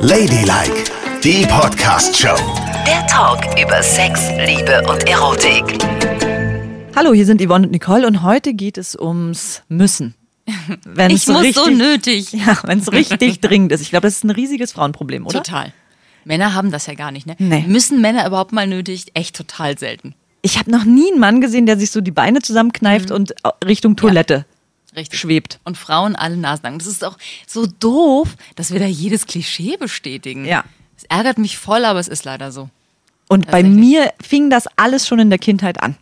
Ladylike, 0.00 0.84
die 1.22 1.44
Podcast-Show. 1.46 2.36
Der 2.86 3.06
Talk 3.06 3.44
über 3.60 3.82
Sex, 3.82 4.28
Liebe 4.38 4.82
und 4.88 5.06
Erotik. 5.08 5.78
Hallo, 6.96 7.12
hier 7.12 7.26
sind 7.26 7.42
Yvonne 7.42 7.66
und 7.66 7.72
Nicole 7.72 8.06
und 8.06 8.22
heute 8.22 8.54
geht 8.54 8.78
es 8.78 8.96
ums 8.96 9.62
Müssen. 9.68 10.14
Wenn 10.84 11.10
Ich 11.10 11.26
muss 11.26 11.54
so 11.54 11.68
nötig. 11.68 12.32
Ja, 12.46 12.58
wenn 12.64 12.78
es 12.78 12.90
richtig 12.92 13.40
dringend 13.42 13.72
ist. 13.72 13.82
Ich 13.82 13.90
glaube, 13.90 14.06
das 14.06 14.16
ist 14.16 14.24
ein 14.24 14.30
riesiges 14.30 14.72
Frauenproblem, 14.72 15.26
oder? 15.26 15.42
Total. 15.42 15.72
Männer 16.24 16.54
haben 16.54 16.70
das 16.70 16.86
ja 16.86 16.94
gar 16.94 17.10
nicht, 17.10 17.26
ne? 17.26 17.36
Nee. 17.38 17.64
Müssen 17.66 18.00
Männer 18.00 18.26
überhaupt 18.26 18.52
mal 18.52 18.66
nötig? 18.66 19.06
Echt 19.14 19.36
total 19.36 19.78
selten. 19.78 20.14
Ich 20.42 20.58
habe 20.58 20.70
noch 20.70 20.84
nie 20.84 21.10
einen 21.10 21.20
Mann 21.20 21.40
gesehen, 21.40 21.66
der 21.66 21.78
sich 21.78 21.90
so 21.90 22.00
die 22.00 22.12
Beine 22.12 22.40
zusammenkneift 22.40 23.10
und 23.10 23.34
Richtung 23.64 23.96
Toilette 23.96 24.46
Richtig. 24.98 25.20
schwebt. 25.20 25.60
Und 25.64 25.78
Frauen 25.78 26.16
alle 26.16 26.36
Nasen 26.36 26.64
lang. 26.64 26.78
Das 26.78 26.86
ist 26.86 27.04
auch 27.04 27.16
so 27.46 27.66
doof, 27.66 28.36
dass 28.56 28.72
wir 28.72 28.80
da 28.80 28.86
jedes 28.86 29.26
Klischee 29.26 29.76
bestätigen. 29.76 30.44
Ja. 30.44 30.64
Es 30.96 31.04
ärgert 31.04 31.38
mich 31.38 31.56
voll, 31.56 31.84
aber 31.84 32.00
es 32.00 32.08
ist 32.08 32.24
leider 32.24 32.50
so. 32.50 32.68
Und 33.28 33.46
bei 33.46 33.62
Tatsächlich. 33.62 33.76
mir 33.76 34.12
fing 34.20 34.50
das 34.50 34.66
alles 34.76 35.06
schon 35.06 35.18
in 35.20 35.30
der 35.30 35.38
Kindheit 35.38 35.80
an. 35.82 35.96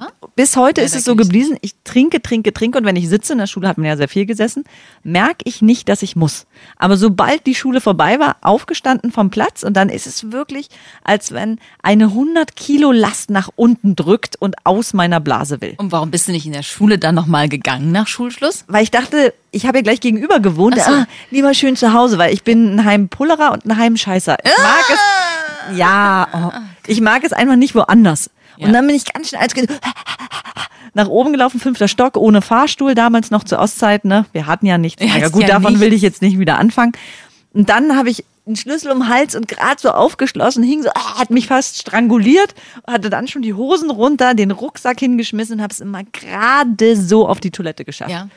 Ja? 0.00 0.08
Bis 0.34 0.56
heute 0.56 0.80
Ja, 0.80 0.86
ist 0.86 0.96
es 0.96 1.04
so 1.04 1.14
geblieben, 1.14 1.58
ich 1.60 1.74
trinke, 1.84 2.22
trinke, 2.22 2.54
trinke 2.54 2.78
und 2.78 2.84
wenn 2.86 2.96
ich 2.96 3.08
sitze 3.08 3.32
in 3.34 3.38
der 3.38 3.46
Schule, 3.46 3.68
hat 3.68 3.76
man 3.76 3.86
ja 3.86 3.96
sehr 3.98 4.08
viel 4.08 4.24
gesessen, 4.24 4.64
merke 5.02 5.42
ich 5.44 5.60
nicht, 5.60 5.90
dass 5.90 6.02
ich 6.02 6.16
muss. 6.16 6.46
Aber 6.76 6.96
sobald 6.96 7.46
die 7.46 7.54
Schule 7.54 7.82
vorbei 7.82 8.18
war, 8.18 8.36
aufgestanden 8.40 9.12
vom 9.12 9.28
Platz 9.28 9.62
und 9.62 9.74
dann 9.74 9.90
ist 9.90 10.06
es 10.06 10.32
wirklich, 10.32 10.68
als 11.04 11.32
wenn 11.32 11.58
eine 11.82 12.04
100 12.04 12.56
Kilo 12.56 12.92
Last 12.92 13.28
nach 13.28 13.50
unten 13.56 13.94
drückt 13.94 14.36
und 14.36 14.56
aus 14.64 14.94
meiner 14.94 15.20
Blase 15.20 15.60
will. 15.60 15.74
Und 15.76 15.92
warum 15.92 16.10
bist 16.10 16.28
du 16.28 16.32
nicht 16.32 16.46
in 16.46 16.52
der 16.52 16.62
Schule 16.62 16.98
dann 16.98 17.14
nochmal 17.14 17.50
gegangen 17.50 17.92
nach 17.92 18.06
Schulschluss? 18.06 18.64
Weil 18.68 18.82
ich 18.82 18.90
dachte, 18.90 19.34
ich 19.50 19.66
habe 19.66 19.78
ja 19.78 19.82
gleich 19.82 20.00
gegenüber 20.00 20.40
gewohnt, 20.40 20.76
so. 20.76 20.90
ah, 20.90 21.06
lieber 21.30 21.52
schön 21.52 21.76
zu 21.76 21.92
Hause, 21.92 22.16
weil 22.16 22.32
ich 22.32 22.42
bin 22.42 22.76
ein 22.76 22.84
Heimpullerer 22.86 23.52
und 23.52 23.66
ein 23.66 23.76
Heimscheißer. 23.76 24.38
Ich 24.42 24.58
mag 24.58 24.84
es, 24.88 25.76
ja, 25.76 26.28
oh, 26.32 26.58
ich 26.86 27.02
mag 27.02 27.22
es 27.24 27.34
einfach 27.34 27.56
nicht 27.56 27.74
woanders. 27.74 28.30
Und 28.66 28.72
dann 28.72 28.86
bin 28.86 28.96
ich 28.96 29.04
ganz 29.12 29.28
schnell 29.28 29.42
als 29.42 29.54
nach 30.94 31.08
oben 31.08 31.32
gelaufen, 31.32 31.60
fünfter 31.60 31.88
Stock, 31.88 32.16
ohne 32.16 32.42
Fahrstuhl, 32.42 32.94
damals 32.94 33.30
noch 33.30 33.44
zur 33.44 33.58
Ostzeit, 33.58 34.04
ne? 34.04 34.26
Wir 34.32 34.46
hatten 34.46 34.66
ja 34.66 34.78
nichts. 34.78 35.02
Ja, 35.02 35.28
gut, 35.28 35.42
ja 35.42 35.48
davon 35.48 35.80
will 35.80 35.90
nichts. 35.90 35.96
ich 35.96 36.02
jetzt 36.02 36.22
nicht 36.22 36.38
wieder 36.38 36.58
anfangen. 36.58 36.92
Und 37.52 37.68
dann 37.68 37.96
habe 37.96 38.10
ich 38.10 38.24
einen 38.46 38.56
Schlüssel 38.56 38.90
um 38.90 39.00
den 39.00 39.08
Hals 39.08 39.34
und 39.34 39.48
gerade 39.48 39.80
so 39.80 39.90
aufgeschlossen, 39.90 40.62
hing 40.62 40.82
so, 40.82 40.90
ah, 40.94 41.18
hat 41.18 41.30
mich 41.30 41.46
fast 41.46 41.78
stranguliert, 41.78 42.54
hatte 42.86 43.10
dann 43.10 43.28
schon 43.28 43.42
die 43.42 43.54
Hosen 43.54 43.90
runter, 43.90 44.34
den 44.34 44.50
Rucksack 44.50 45.00
hingeschmissen 45.00 45.56
und 45.56 45.62
habe 45.62 45.72
es 45.72 45.80
immer 45.80 46.02
gerade 46.04 46.96
so 46.96 47.28
auf 47.28 47.40
die 47.40 47.50
Toilette 47.50 47.84
geschafft. 47.84 48.10
Ja. 48.10 48.28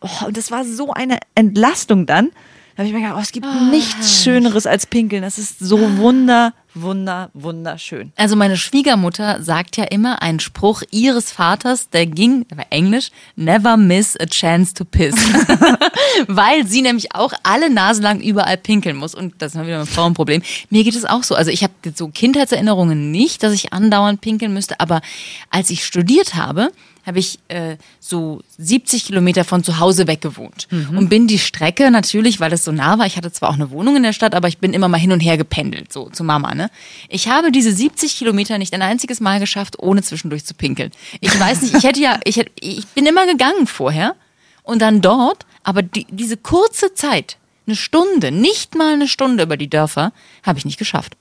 Oh, 0.00 0.26
und 0.26 0.36
das 0.36 0.50
war 0.50 0.64
so 0.64 0.92
eine 0.92 1.18
Entlastung 1.34 2.06
dann. 2.06 2.30
Da 2.74 2.78
habe 2.78 2.88
ich 2.88 2.94
mir 2.94 3.00
gedacht, 3.00 3.16
oh, 3.18 3.20
es 3.20 3.32
gibt 3.32 3.46
nichts 3.70 4.22
Schöneres 4.22 4.66
als 4.66 4.86
Pinkeln. 4.86 5.22
Das 5.22 5.36
ist 5.36 5.58
so 5.58 5.98
wunder, 5.98 6.54
wunder, 6.74 7.30
wunderschön. 7.34 8.12
Also 8.16 8.34
meine 8.34 8.56
Schwiegermutter 8.56 9.42
sagt 9.42 9.76
ja 9.76 9.84
immer 9.84 10.22
einen 10.22 10.40
Spruch 10.40 10.82
ihres 10.90 11.30
Vaters, 11.30 11.90
der 11.90 12.06
ging, 12.06 12.46
der 12.48 12.58
war 12.58 12.66
Englisch, 12.70 13.10
never 13.36 13.76
miss 13.76 14.16
a 14.18 14.24
chance 14.24 14.72
to 14.72 14.86
piss. 14.86 15.14
Weil 16.28 16.66
sie 16.66 16.80
nämlich 16.80 17.14
auch 17.14 17.34
alle 17.42 17.68
Nase 17.68 18.00
lang 18.00 18.20
überall 18.20 18.56
pinkeln 18.56 18.96
muss. 18.96 19.14
Und 19.14 19.34
das 19.38 19.52
ist 19.52 19.56
mal 19.56 19.66
wieder 19.66 19.80
ein 19.80 19.86
Frauenproblem. 19.86 20.42
Mir 20.70 20.84
geht 20.84 20.96
es 20.96 21.04
auch 21.04 21.24
so. 21.24 21.34
Also 21.34 21.50
ich 21.50 21.62
habe 21.62 21.74
so 21.94 22.08
Kindheitserinnerungen 22.08 23.10
nicht, 23.10 23.42
dass 23.42 23.52
ich 23.52 23.74
andauernd 23.74 24.22
pinkeln 24.22 24.54
müsste. 24.54 24.80
Aber 24.80 25.02
als 25.50 25.68
ich 25.68 25.84
studiert 25.84 26.36
habe, 26.36 26.72
habe 27.04 27.18
ich 27.18 27.38
äh, 27.48 27.76
so 28.00 28.42
70 28.58 29.06
Kilometer 29.06 29.44
von 29.44 29.64
zu 29.64 29.78
Hause 29.78 30.06
weg 30.06 30.20
gewohnt. 30.20 30.68
Und 30.96 31.08
bin 31.08 31.26
die 31.26 31.38
Strecke 31.38 31.90
natürlich, 31.90 32.40
weil 32.40 32.52
es 32.52 32.64
so 32.64 32.72
nah 32.72 32.98
war, 32.98 33.06
ich 33.06 33.16
hatte 33.16 33.32
zwar 33.32 33.50
auch 33.50 33.54
eine 33.54 33.70
Wohnung 33.70 33.96
in 33.96 34.02
der 34.02 34.12
Stadt, 34.12 34.34
aber 34.34 34.48
ich 34.48 34.58
bin 34.58 34.72
immer 34.72 34.88
mal 34.88 34.98
hin 34.98 35.12
und 35.12 35.20
her 35.20 35.36
gependelt, 35.36 35.92
so 35.92 36.08
zu 36.10 36.24
Mama, 36.24 36.54
ne? 36.54 36.70
Ich 37.08 37.28
habe 37.28 37.50
diese 37.50 37.72
70 37.72 38.16
Kilometer 38.16 38.58
nicht 38.58 38.74
ein 38.74 38.82
einziges 38.82 39.20
Mal 39.20 39.40
geschafft, 39.40 39.78
ohne 39.78 40.02
zwischendurch 40.02 40.44
zu 40.44 40.54
pinkeln. 40.54 40.92
Ich 41.20 41.38
weiß 41.38 41.62
nicht, 41.62 41.74
ich 41.74 41.84
hätte 41.84 42.00
ja, 42.00 42.20
ich, 42.24 42.36
hätte, 42.36 42.52
ich 42.60 42.86
bin 42.88 43.06
immer 43.06 43.26
gegangen 43.26 43.66
vorher 43.66 44.14
und 44.62 44.80
dann 44.80 45.00
dort, 45.00 45.44
aber 45.64 45.82
die, 45.82 46.06
diese 46.10 46.36
kurze 46.36 46.94
Zeit, 46.94 47.36
eine 47.66 47.76
Stunde, 47.76 48.32
nicht 48.32 48.74
mal 48.74 48.94
eine 48.94 49.08
Stunde 49.08 49.44
über 49.44 49.56
die 49.56 49.70
Dörfer, 49.70 50.12
habe 50.42 50.58
ich 50.58 50.64
nicht 50.64 50.78
geschafft. 50.78 51.16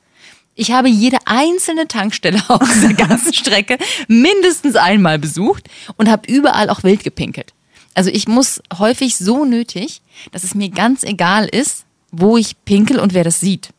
Ich 0.55 0.71
habe 0.71 0.89
jede 0.89 1.17
einzelne 1.25 1.87
Tankstelle 1.87 2.41
auf 2.49 2.61
dieser 2.73 2.93
ganzen 2.93 3.33
Strecke 3.33 3.77
mindestens 4.07 4.75
einmal 4.75 5.17
besucht 5.19 5.69
und 5.97 6.09
habe 6.09 6.31
überall 6.31 6.69
auch 6.69 6.83
wild 6.83 7.03
gepinkelt. 7.03 7.53
Also 7.93 8.09
ich 8.09 8.27
muss 8.27 8.61
häufig 8.77 9.17
so 9.17 9.43
nötig, 9.45 10.01
dass 10.31 10.43
es 10.43 10.55
mir 10.55 10.69
ganz 10.69 11.03
egal 11.03 11.45
ist, 11.45 11.85
wo 12.11 12.37
ich 12.37 12.55
pinkel 12.65 12.99
und 12.99 13.13
wer 13.13 13.23
das 13.23 13.39
sieht. 13.39 13.69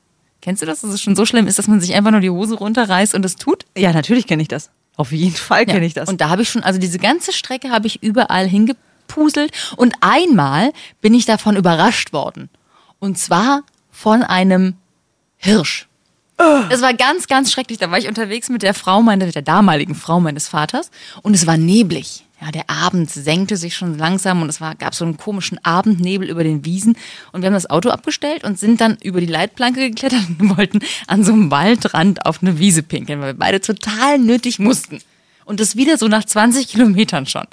Kennst 0.41 0.61
du 0.61 0.67
das, 0.67 0.81
dass 0.81 0.91
es 0.91 1.01
schon 1.01 1.15
so 1.17 1.25
schlimm 1.25 1.47
ist, 1.47 1.59
dass 1.59 1.69
man 1.69 1.81
sich 1.81 1.95
einfach 1.95 2.11
nur 2.11 2.21
die 2.21 2.31
Hose 2.31 2.55
runterreißt 2.57 3.15
und 3.15 3.25
es 3.25 3.37
tut? 3.37 3.65
Ja, 3.77 3.93
natürlich 3.93 4.27
kenne 4.27 4.43
ich 4.43 4.49
das. 4.49 4.71
Auf 4.97 5.13
jeden 5.13 5.37
Fall 5.37 5.65
kenne 5.67 5.81
Ja. 5.81 5.87
ich 5.87 5.95
das. 5.95 6.09
Und 6.09 6.21
da 6.21 6.29
habe 6.29 6.43
ich 6.43 6.49
schon, 6.51 6.63
also 6.63 6.79
diese 6.79 6.99
ganze 6.99 7.33
Strecke 7.33 7.71
habe 7.71 7.87
ich 7.87 8.03
überall 8.03 8.47
hingepuselt 8.49 9.53
und 9.77 9.95
einmal 10.01 10.73
bin 11.01 11.15
ich 11.15 11.25
davon 11.25 11.57
überrascht 11.57 12.13
worden. 12.13 12.51
Und 12.99 13.19
zwar 13.19 13.63
von 13.91 14.23
einem 14.23 14.75
Hirsch. 15.37 15.89
Das 16.69 16.83
war 16.83 16.95
ganz, 16.95 17.27
ganz 17.27 17.53
schrecklich. 17.53 17.79
Da 17.79 17.91
war 17.91 17.99
ich 17.99 18.09
unterwegs 18.09 18.49
mit 18.49 18.63
der 18.63 18.75
Frau, 18.75 19.03
meine, 19.03 19.27
mit 19.27 19.35
der 19.35 19.43
damaligen 19.43 19.95
Frau 19.95 20.21
meines 20.21 20.49
Vaters 20.49 20.91
und 21.23 21.35
es 21.35 21.47
war 21.47 21.57
neblig. 21.57 22.25
Ja, 22.41 22.51
der 22.51 22.69
Abend 22.69 23.09
senkte 23.09 23.57
sich 23.57 23.77
schon 23.77 23.97
langsam 23.97 24.43
und 24.43 24.49
es 24.49 24.61
war, 24.61 24.75
gab 24.75 24.97
so 24.97 25.05
einen 25.05 25.17
komischen 25.17 25.65
Abendnebel 25.65 26.29
über 26.29 26.43
den 26.43 26.65
Wiesen 26.65 26.97
und 27.31 27.43
wir 27.43 27.47
haben 27.47 27.55
das 27.55 27.71
Auto 27.71 27.91
abgestellt 27.91 28.43
und 28.43 28.59
sind 28.59 28.81
dann 28.81 28.99
über 29.01 29.21
die 29.21 29.27
Leitplanke 29.27 29.91
geklettert 29.91 30.23
und 30.41 30.57
wollten 30.57 30.81
an 31.07 31.23
so 31.23 31.33
einem 31.33 31.53
Waldrand 31.53 32.27
auf 32.27 32.43
eine 32.43 32.59
Wiese 32.59 32.83
pinkeln, 32.83 33.21
weil 33.21 33.35
wir 33.35 33.39
beide 33.39 33.61
total 33.61 34.19
nötig 34.19 34.59
mussten. 34.59 34.99
Und 35.45 35.61
das 35.61 35.77
wieder 35.77 35.99
so 35.99 36.09
nach 36.09 36.25
20 36.25 36.67
Kilometern 36.67 37.27
schon. 37.27 37.47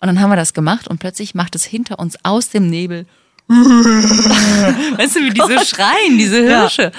Und 0.00 0.08
dann 0.08 0.20
haben 0.20 0.30
wir 0.30 0.36
das 0.36 0.54
gemacht 0.54 0.88
und 0.88 1.00
plötzlich 1.00 1.34
macht 1.34 1.54
es 1.54 1.64
hinter 1.64 1.98
uns 1.98 2.16
aus 2.22 2.48
dem 2.48 2.68
Nebel. 2.68 3.04
weißt 3.48 5.16
du, 5.16 5.20
wie 5.20 5.30
diese 5.30 5.66
schreien, 5.66 6.16
diese 6.16 6.42
Hirsche. 6.42 6.92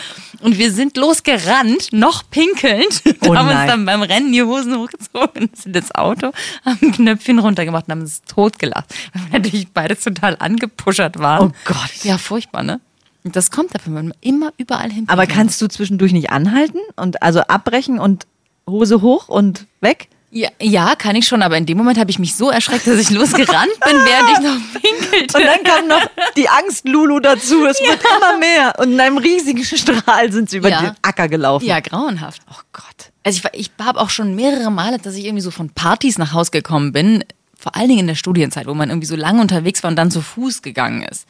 Und 0.45 0.59
wir 0.59 0.71
sind 0.71 0.95
losgerannt, 0.95 1.91
noch 1.91 2.29
pinkelnd. 2.29 3.01
Oh 3.27 3.35
haben 3.35 3.47
uns 3.47 3.65
dann 3.65 3.85
beim 3.85 4.03
Rennen 4.03 4.31
die 4.31 4.43
Hosen 4.43 4.77
hochgezogen, 4.77 5.49
sind 5.55 5.75
ins 5.75 5.93
Auto, 5.95 6.31
haben 6.63 6.77
ein 6.83 6.91
Knöpfchen 6.91 7.39
runtergemacht 7.39 7.87
und 7.87 7.91
haben 7.91 8.01
uns 8.01 8.21
totgelacht. 8.21 8.93
Weil 9.13 9.23
wir 9.23 9.39
natürlich 9.39 9.67
beide 9.69 9.97
total 9.97 10.35
angepuschert 10.37 11.17
waren. 11.17 11.49
Oh 11.49 11.51
Gott. 11.65 12.03
Ja, 12.03 12.19
furchtbar, 12.19 12.61
ne? 12.61 12.79
Und 13.23 13.35
das 13.35 13.49
kommt 13.49 13.73
dafür, 13.73 13.95
wenn 13.95 14.09
man 14.09 14.17
immer 14.21 14.53
überall 14.57 14.91
hin 14.91 15.05
Aber 15.07 15.25
kannst 15.25 15.59
du 15.63 15.67
zwischendurch 15.67 16.11
nicht 16.11 16.29
anhalten 16.29 16.77
und 16.95 17.23
also 17.23 17.41
abbrechen 17.41 17.97
und 17.97 18.27
Hose 18.69 19.01
hoch 19.01 19.27
und 19.27 19.65
weg? 19.81 20.09
Ja, 20.37 20.49
ja, 20.61 20.95
kann 20.97 21.15
ich 21.15 21.25
schon, 21.25 21.41
aber 21.41 21.55
in 21.57 21.65
dem 21.65 21.77
Moment 21.77 21.97
habe 21.97 22.11
ich 22.11 22.19
mich 22.19 22.35
so 22.35 22.49
erschreckt, 22.49 22.85
dass 22.87 22.99
ich 22.99 23.09
losgerannt 23.09 23.71
bin, 23.85 23.95
während 24.05 24.31
ich 24.33 24.39
noch 24.39 24.81
pinkelte. 24.81 25.37
Und 25.37 25.45
dann 25.45 25.63
kam 25.63 25.87
noch 25.87 26.05
die 26.35 26.49
Angst 26.49 26.85
Lulu 26.85 27.21
dazu. 27.21 27.65
Es 27.65 27.79
wird 27.79 28.01
immer 28.17 28.37
mehr. 28.37 28.73
Und 28.77 28.91
in 28.91 28.99
einem 28.99 29.17
riesigen 29.17 29.63
Strahl 29.63 30.33
sind 30.33 30.49
sie 30.49 30.57
über 30.57 30.67
Ja. 30.69 30.81
den 30.81 30.91
Acker 31.03 31.29
gelaufen. 31.29 31.65
ja, 31.65 31.79
grauenhaft. 31.79 32.41
Oh 32.51 32.59
Gott. 32.73 33.11
Also 33.23 33.39
ich, 33.53 33.59
ich 33.59 33.71
habe 33.81 33.97
auch 34.01 34.09
schon 34.09 34.35
mehrere 34.35 34.69
Male, 34.71 34.97
dass 34.99 35.15
ich 35.15 35.23
irgendwie 35.23 35.41
so 35.41 35.51
von 35.51 35.69
Partys 35.69 36.17
nach 36.17 36.33
Hause 36.33 36.51
gekommen 36.51 36.91
bin, 36.91 37.23
vor 37.57 37.77
allen 37.77 37.87
Dingen 37.87 38.01
in 38.01 38.07
der 38.07 38.15
Studienzeit, 38.15 38.67
wo 38.67 38.73
man 38.73 38.89
irgendwie 38.89 39.07
so 39.07 39.15
lange 39.15 39.39
unterwegs 39.39 39.83
war 39.83 39.89
und 39.89 39.95
dann 39.95 40.11
zu 40.11 40.21
Fuß 40.21 40.61
gegangen 40.61 41.01
ist, 41.03 41.25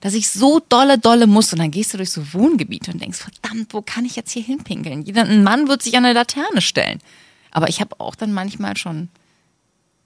dass 0.00 0.14
ich 0.14 0.30
so 0.30 0.60
dolle, 0.70 0.96
dolle 0.98 1.26
musste. 1.26 1.54
Und 1.54 1.60
dann 1.60 1.70
gehst 1.70 1.92
du 1.92 1.98
durch 1.98 2.10
so 2.10 2.32
Wohngebiete 2.32 2.90
und 2.92 3.02
denkst, 3.02 3.18
verdammt, 3.18 3.74
wo 3.74 3.82
kann 3.82 4.06
ich 4.06 4.16
jetzt 4.16 4.32
hier 4.32 4.42
hinpinkeln? 4.42 5.02
Jeder, 5.02 5.24
ein 5.24 5.44
Mann 5.44 5.68
wird 5.68 5.82
sich 5.82 5.96
an 5.98 6.06
eine 6.06 6.14
Laterne 6.14 6.62
stellen. 6.62 6.98
Aber 7.50 7.68
ich 7.68 7.80
habe 7.80 7.98
auch 8.00 8.14
dann 8.14 8.32
manchmal 8.32 8.76
schon 8.76 9.08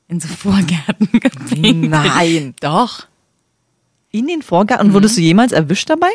in 0.08 0.20
so 0.20 0.28
Vorgärten 0.36 1.08
gepinkelt. 1.12 1.91
Nein. 1.91 2.54
Doch. 2.60 3.06
In 4.10 4.26
den 4.26 4.42
Vorgarten. 4.42 4.88
Und 4.88 4.94
wurdest 4.94 5.16
du 5.16 5.20
jemals 5.20 5.52
erwischt 5.52 5.88
dabei? 5.88 6.10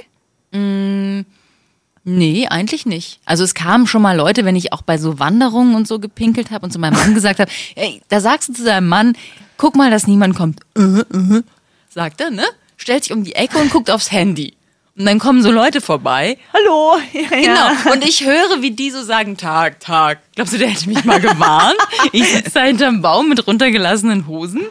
Nee, 2.09 2.47
eigentlich 2.47 2.85
nicht. 2.85 3.19
Also 3.25 3.43
es 3.43 3.53
kamen 3.53 3.85
schon 3.85 4.01
mal 4.01 4.15
Leute, 4.15 4.45
wenn 4.45 4.55
ich 4.55 4.71
auch 4.71 4.81
bei 4.81 4.97
so 4.97 5.19
Wanderungen 5.19 5.75
und 5.75 5.89
so 5.89 5.99
gepinkelt 5.99 6.51
habe 6.51 6.65
und 6.65 6.71
zu 6.71 6.79
meinem 6.79 6.93
Mann 6.93 7.13
gesagt 7.15 7.39
habe, 7.39 7.51
ey, 7.75 8.01
da 8.07 8.21
sagst 8.21 8.49
du 8.49 8.53
zu 8.53 8.63
deinem 8.63 8.87
Mann, 8.87 9.17
guck 9.57 9.75
mal, 9.75 9.91
dass 9.91 10.07
niemand 10.07 10.35
kommt. 10.35 10.61
Äh, 10.77 10.99
äh, 11.01 11.43
sagt 11.89 12.21
er, 12.21 12.31
ne? 12.31 12.45
Stellt 12.77 13.03
sich 13.03 13.11
um 13.11 13.23
die 13.23 13.35
Ecke 13.35 13.57
und 13.57 13.71
guckt 13.71 13.91
aufs 13.91 14.11
Handy. 14.11 14.53
Und 14.97 15.05
dann 15.05 15.19
kommen 15.19 15.43
so 15.43 15.51
Leute 15.51 15.79
vorbei. 15.79 16.37
Hallo. 16.53 16.95
Ja, 17.13 17.37
ja. 17.37 17.71
Genau. 17.71 17.93
Und 17.93 18.03
ich 18.03 18.25
höre, 18.25 18.61
wie 18.61 18.71
die 18.71 18.89
so 18.89 19.03
sagen, 19.03 19.37
Tag, 19.37 19.79
Tag. 19.79 20.19
Glaubst 20.35 20.53
du, 20.53 20.57
der 20.57 20.69
hätte 20.69 20.89
mich 20.89 21.03
mal 21.05 21.19
gewarnt? 21.19 21.77
Ich 22.11 22.27
sitze 22.27 22.51
da 22.51 22.63
hinterm 22.63 23.01
Baum 23.01 23.29
mit 23.29 23.45
runtergelassenen 23.45 24.27
Hosen. 24.27 24.61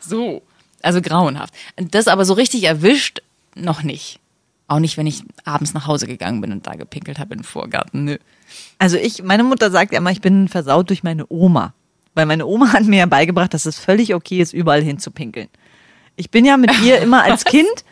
So. 0.00 0.42
Also 0.82 1.00
grauenhaft. 1.00 1.54
Das 1.76 2.08
aber 2.08 2.24
so 2.24 2.34
richtig 2.34 2.64
erwischt, 2.64 3.22
noch 3.54 3.82
nicht. 3.82 4.18
Auch 4.68 4.80
nicht, 4.80 4.96
wenn 4.96 5.06
ich 5.06 5.22
abends 5.44 5.74
nach 5.74 5.86
Hause 5.86 6.06
gegangen 6.06 6.40
bin 6.40 6.52
und 6.52 6.66
da 6.66 6.74
gepinkelt 6.74 7.18
habe 7.18 7.34
im 7.34 7.44
Vorgarten. 7.44 8.04
Nö. 8.04 8.16
Also 8.78 8.96
ich, 8.96 9.22
meine 9.22 9.44
Mutter 9.44 9.70
sagt 9.70 9.92
ja 9.92 9.98
immer, 9.98 10.10
ich 10.10 10.20
bin 10.20 10.48
versaut 10.48 10.90
durch 10.90 11.04
meine 11.04 11.26
Oma. 11.28 11.74
Weil 12.14 12.26
meine 12.26 12.46
Oma 12.46 12.72
hat 12.72 12.84
mir 12.84 12.98
ja 12.98 13.06
beigebracht, 13.06 13.54
dass 13.54 13.66
es 13.66 13.78
völlig 13.78 14.14
okay 14.14 14.40
ist, 14.40 14.52
überall 14.52 14.82
hin 14.82 14.98
zu 14.98 15.12
pinkeln. 15.12 15.48
Ich 16.16 16.30
bin 16.30 16.44
ja 16.44 16.56
mit 16.56 16.72
ihr 16.82 16.98
immer 16.98 17.22
als 17.22 17.44
Kind 17.44 17.84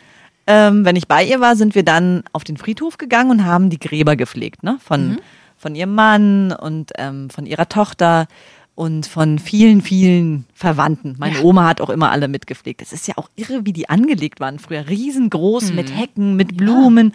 ähm, 0.47 0.85
wenn 0.85 0.95
ich 0.95 1.07
bei 1.07 1.23
ihr 1.23 1.39
war, 1.39 1.55
sind 1.55 1.75
wir 1.75 1.83
dann 1.83 2.23
auf 2.33 2.43
den 2.43 2.57
Friedhof 2.57 2.97
gegangen 2.97 3.31
und 3.31 3.45
haben 3.45 3.69
die 3.69 3.79
Gräber 3.79 4.15
gepflegt, 4.15 4.63
ne? 4.63 4.77
Von, 4.83 5.17
von 5.57 5.75
ihrem 5.75 5.95
Mann 5.95 6.51
und 6.51 6.91
ähm, 6.97 7.29
von 7.29 7.45
ihrer 7.45 7.67
Tochter 7.67 8.27
und 8.75 9.07
von 9.07 9.39
vielen, 9.39 9.81
vielen 9.81 10.45
Verwandten. 10.53 11.15
Meine 11.17 11.41
Oma 11.41 11.67
hat 11.67 11.79
auch 11.81 11.89
immer 11.89 12.11
alle 12.11 12.27
mitgepflegt. 12.27 12.81
Es 12.81 12.91
ist 12.91 13.07
ja 13.07 13.13
auch 13.17 13.29
irre, 13.35 13.65
wie 13.65 13.71
die 13.73 13.89
angelegt 13.89 14.39
waren 14.41 14.59
früher. 14.59 14.87
Riesengroß 14.87 15.71
mit 15.71 15.95
Hecken, 15.95 16.35
mit 16.35 16.57
Blumen. 16.57 17.13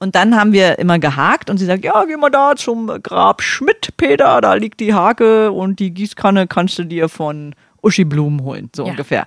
Und 0.00 0.14
dann 0.14 0.36
haben 0.36 0.52
wir 0.52 0.78
immer 0.78 0.98
gehakt 0.98 1.50
und 1.50 1.58
sie 1.58 1.64
sagt, 1.64 1.82
ja, 1.82 2.04
geh 2.04 2.16
mal 2.16 2.30
da 2.30 2.54
zum 2.54 2.86
Grab 3.02 3.42
Schmidt, 3.42 3.96
Peter, 3.96 4.40
da 4.40 4.54
liegt 4.54 4.78
die 4.78 4.94
Hake 4.94 5.50
und 5.50 5.80
die 5.80 5.90
Gießkanne 5.92 6.46
kannst 6.46 6.78
du 6.78 6.84
dir 6.84 7.08
von 7.08 7.54
Uschi 7.82 8.04
Blumen 8.04 8.42
holen, 8.42 8.70
so 8.76 8.84
Ja. 8.84 8.90
ungefähr. 8.90 9.26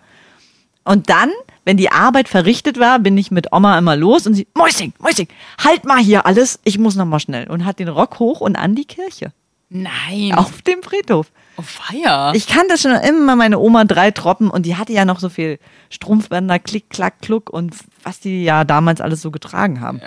Und 0.83 1.10
dann, 1.10 1.30
wenn 1.63 1.78
die 1.78 1.92
Arbeit 1.92 2.28
verrichtet 2.28 2.80
war, 2.80 3.00
bin 3.00 3.18
ich 3.18 3.31
mit 3.31 3.51
Oma 3.54 3.78
immer 3.78 3.95
los 3.95 4.25
und 4.25 4.33
sie, 4.33 4.48
Mäusing, 4.56 4.94
Mäusing, 5.00 5.28
halt 5.63 5.86
mal 5.86 6.00
hier 6.00 6.25
alles, 6.25 6.60
ich 6.63 6.80
muss 6.80 6.95
noch 6.95 7.06
mal 7.06 7.19
schnell. 7.19 7.50
Und 7.50 7.66
hat 7.66 7.80
den 7.80 7.88
Rock 7.88 8.19
hoch 8.19 8.42
und 8.42 8.56
an 8.56 8.75
die 8.75 8.86
Kirche. 8.86 9.31
Nein. 9.69 10.33
Auf 10.36 10.62
dem 10.63 10.83
Friedhof. 10.83 11.31
Oh, 11.57 11.62
Feier. 11.62 12.33
Ich 12.36 12.48
kannte 12.48 12.78
schon 12.78 12.92
immer 12.92 13.36
meine 13.36 13.60
Oma 13.60 13.86
drei 13.86 14.12
Troppen 14.12 14.50
und 14.50 14.66
die 14.66 14.75
hatte 14.75 14.92
ja 14.92 15.06
noch 15.06 15.19
so 15.19 15.30
viel 15.30 15.60
Strumpfbänder, 15.89 16.60
Klick, 16.60 16.89
Klack, 16.89 17.22
Kluck 17.22 17.50
und 17.50 17.75
was 18.04 18.19
die 18.19 18.44
ja 18.44 18.63
damals 18.63 19.00
alles 19.00 19.22
so 19.22 19.31
getragen 19.31 19.80
haben. 19.81 20.01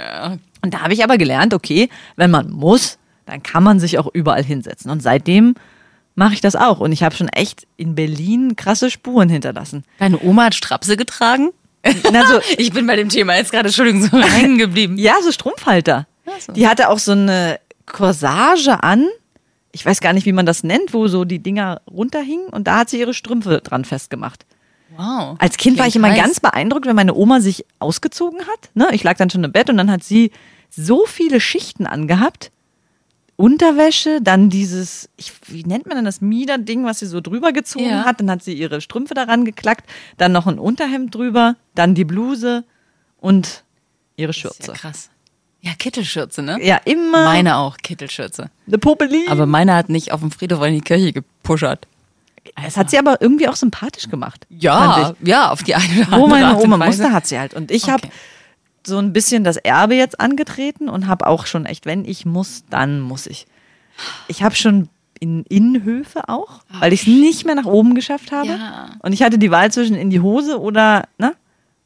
Und 0.62 0.74
da 0.74 0.80
habe 0.80 0.92
ich 0.92 1.04
aber 1.04 1.18
gelernt, 1.18 1.54
okay, 1.54 1.88
wenn 2.16 2.30
man 2.30 2.50
muss, 2.50 2.98
dann 3.26 3.42
kann 3.42 3.62
man 3.62 3.80
sich 3.80 3.98
auch 3.98 4.08
überall 4.12 4.44
hinsetzen. 4.44 4.90
Und 4.90 5.02
seitdem 5.02 5.54
mache 6.14 6.34
ich 6.34 6.40
das 6.40 6.56
auch. 6.56 6.80
Und 6.80 6.92
ich 6.92 7.02
habe 7.02 7.14
schon 7.14 7.28
echt 7.28 7.66
in 7.76 7.94
Berlin 7.94 8.56
krasse 8.56 8.90
Spuren 8.90 9.28
hinterlassen. 9.28 9.84
Deine 9.98 10.20
Oma 10.22 10.44
hat 10.46 10.54
Strapse 10.54 10.96
getragen? 10.96 11.50
Also, 11.82 12.40
Ich 12.56 12.72
bin 12.72 12.86
bei 12.86 12.96
dem 12.96 13.08
Thema 13.08 13.36
jetzt 13.36 13.52
gerade, 13.52 13.68
Entschuldigung, 13.68 14.02
so 14.02 14.18
hängen 14.22 14.58
geblieben. 14.58 14.96
ja, 14.98 15.14
so 15.22 15.32
Strumpfhalter. 15.32 16.06
so. 16.40 16.52
Die 16.52 16.66
hatte 16.68 16.88
auch 16.88 16.98
so 16.98 17.12
eine 17.12 17.58
Corsage 17.86 18.82
an. 18.82 19.06
Ich 19.72 19.84
weiß 19.84 20.00
gar 20.00 20.12
nicht, 20.12 20.24
wie 20.26 20.32
man 20.32 20.46
das 20.46 20.62
nennt, 20.62 20.94
wo 20.94 21.08
so 21.08 21.24
die 21.24 21.40
Dinger 21.40 21.80
runterhingen 21.90 22.46
und 22.48 22.66
da 22.68 22.78
hat 22.78 22.90
sie 22.90 23.00
ihre 23.00 23.12
Strümpfe 23.12 23.60
dran 23.60 23.84
festgemacht. 23.84 24.46
Wow. 24.96 25.36
Als 25.40 25.56
Kind 25.56 25.78
war 25.78 25.88
ich 25.88 25.96
immer 25.96 26.10
heiß. 26.10 26.16
ganz 26.18 26.40
beeindruckt, 26.40 26.86
wenn 26.86 26.94
meine 26.94 27.14
Oma 27.14 27.40
sich 27.40 27.64
ausgezogen 27.80 28.40
hat. 28.42 28.70
Ne? 28.74 28.88
Ich 28.92 29.02
lag 29.02 29.16
dann 29.16 29.30
schon 29.30 29.42
im 29.42 29.50
Bett 29.50 29.68
und 29.68 29.76
dann 29.76 29.90
hat 29.90 30.04
sie 30.04 30.30
so 30.70 31.04
viele 31.06 31.40
Schichten 31.40 31.86
angehabt. 31.86 32.52
Unterwäsche, 33.36 34.20
dann 34.22 34.48
dieses, 34.48 35.08
ich, 35.16 35.32
wie 35.48 35.64
nennt 35.64 35.86
man 35.86 35.96
denn 35.96 36.04
das 36.04 36.20
Mieder-Ding, 36.20 36.84
was 36.84 37.00
sie 37.00 37.06
so 37.06 37.20
drüber 37.20 37.52
gezogen 37.52 37.86
Ja. 37.88 38.04
hat. 38.04 38.20
Dann 38.20 38.30
hat 38.30 38.42
sie 38.44 38.54
ihre 38.54 38.80
Strümpfe 38.80 39.14
daran 39.14 39.44
geklackt, 39.44 39.88
dann 40.18 40.32
noch 40.32 40.46
ein 40.46 40.58
Unterhemd 40.58 41.14
drüber, 41.14 41.56
dann 41.74 41.94
die 41.94 42.04
Bluse 42.04 42.64
und 43.18 43.64
ihre 44.16 44.28
Das 44.28 44.36
ist 44.36 44.40
Schürze. 44.42 44.72
Ja, 44.72 44.74
krass. 44.78 45.10
Ja, 45.62 45.72
Kittelschürze, 45.78 46.42
ne? 46.42 46.58
Ja, 46.62 46.76
immer 46.84 47.24
Meine 47.24 47.56
auch, 47.56 47.78
Kittelschürze. 47.78 48.50
eine 48.66 48.78
Popelin. 48.78 49.28
Aber 49.30 49.46
meine 49.46 49.74
hat 49.74 49.88
nicht 49.88 50.12
auf 50.12 50.20
dem 50.20 50.30
Friedhof 50.30 50.62
in 50.64 50.74
die 50.74 50.80
Kirche 50.82 51.12
gepuschert. 51.12 51.88
das 52.62 52.76
hat 52.76 52.90
sie 52.90 52.98
aber 52.98 53.20
irgendwie 53.22 53.48
auch 53.48 53.56
sympathisch 53.56 54.08
gemacht. 54.10 54.46
Ja, 54.50 55.14
ja, 55.22 55.50
auf 55.50 55.62
die 55.62 55.74
eine 55.74 55.86
oder 55.92 56.04
andere 56.04 56.20
Wo 56.20 56.26
meine 56.28 56.46
Art 56.48 56.56
und 56.58 56.64
Oma 56.64 56.78
Weise. 56.78 57.02
musste, 57.02 57.14
hat 57.14 57.26
sie 57.26 57.38
halt. 57.38 57.54
Und 57.54 57.70
ich 57.70 57.88
habe 57.88 58.06
Okay. 58.06 58.12
So 58.86 58.98
ein 58.98 59.12
bisschen 59.12 59.44
das 59.44 59.56
Erbe 59.56 59.94
jetzt 59.94 60.20
angetreten 60.20 60.88
und 60.88 61.06
habe 61.06 61.26
auch 61.26 61.46
schon 61.46 61.66
echt, 61.66 61.86
wenn 61.86 62.04
ich 62.04 62.26
muss, 62.26 62.64
dann 62.70 63.00
muss 63.00 63.26
ich. 63.26 63.46
Ich 64.28 64.42
habe 64.42 64.54
schon 64.54 64.88
in 65.20 65.44
Innenhöfe 65.44 66.28
auch, 66.28 66.62
weil 66.80 66.92
ich 66.92 67.02
es 67.02 67.06
nicht 67.06 67.46
mehr 67.46 67.54
nach 67.54 67.64
oben 67.66 67.94
geschafft 67.94 68.32
habe. 68.32 68.48
Ja. 68.48 68.90
Und 69.00 69.12
ich 69.12 69.22
hatte 69.22 69.38
die 69.38 69.50
Wahl 69.50 69.70
zwischen 69.72 69.94
in 69.96 70.10
die 70.10 70.20
Hose 70.20 70.60
oder, 70.60 71.04
ne? 71.18 71.34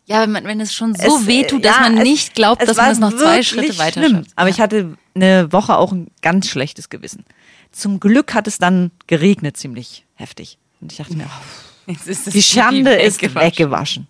Ja, 0.06 0.22
wenn, 0.22 0.32
man, 0.32 0.44
wenn 0.44 0.60
es 0.60 0.72
schon 0.72 0.94
so 0.94 1.18
Es, 1.18 1.26
wehtut, 1.26 1.60
äh, 1.60 1.62
dass 1.68 1.76
ja, 1.76 1.82
man 1.82 1.98
es- 1.98 2.02
nicht 2.04 2.34
glaubt, 2.34 2.66
dass 2.66 2.78
man 2.78 2.90
es 2.90 2.98
noch 2.98 3.12
zwei 3.14 3.42
Schritte 3.42 3.76
weiter 3.78 4.00
schlimm. 4.02 4.16
schafft. 4.16 4.30
Aber 4.36 4.48
ja. 4.48 4.54
ich 4.54 4.60
hatte 4.60 4.96
eine 5.14 5.52
Woche 5.52 5.76
auch 5.76 5.92
ein 5.92 6.08
ganz 6.22 6.48
schlechtes 6.48 6.88
Gewissen. 6.88 7.24
Zum 7.70 8.00
Glück 8.00 8.32
hat 8.34 8.46
es 8.48 8.56
dann 8.58 8.90
geregnet 9.06 9.58
ziemlich 9.58 10.06
heftig. 10.14 10.56
Und 10.80 10.90
ich 10.92 10.98
dachte 10.98 11.14
mir, 11.14 11.24
oh, 11.26 11.90
Jetzt 11.92 12.08
ist 12.08 12.26
das 12.26 12.32
die 12.34 12.42
Schande 12.42 12.94
ist 12.94 13.20
weggewaschen. 13.22 13.46
weggewaschen. 13.50 14.06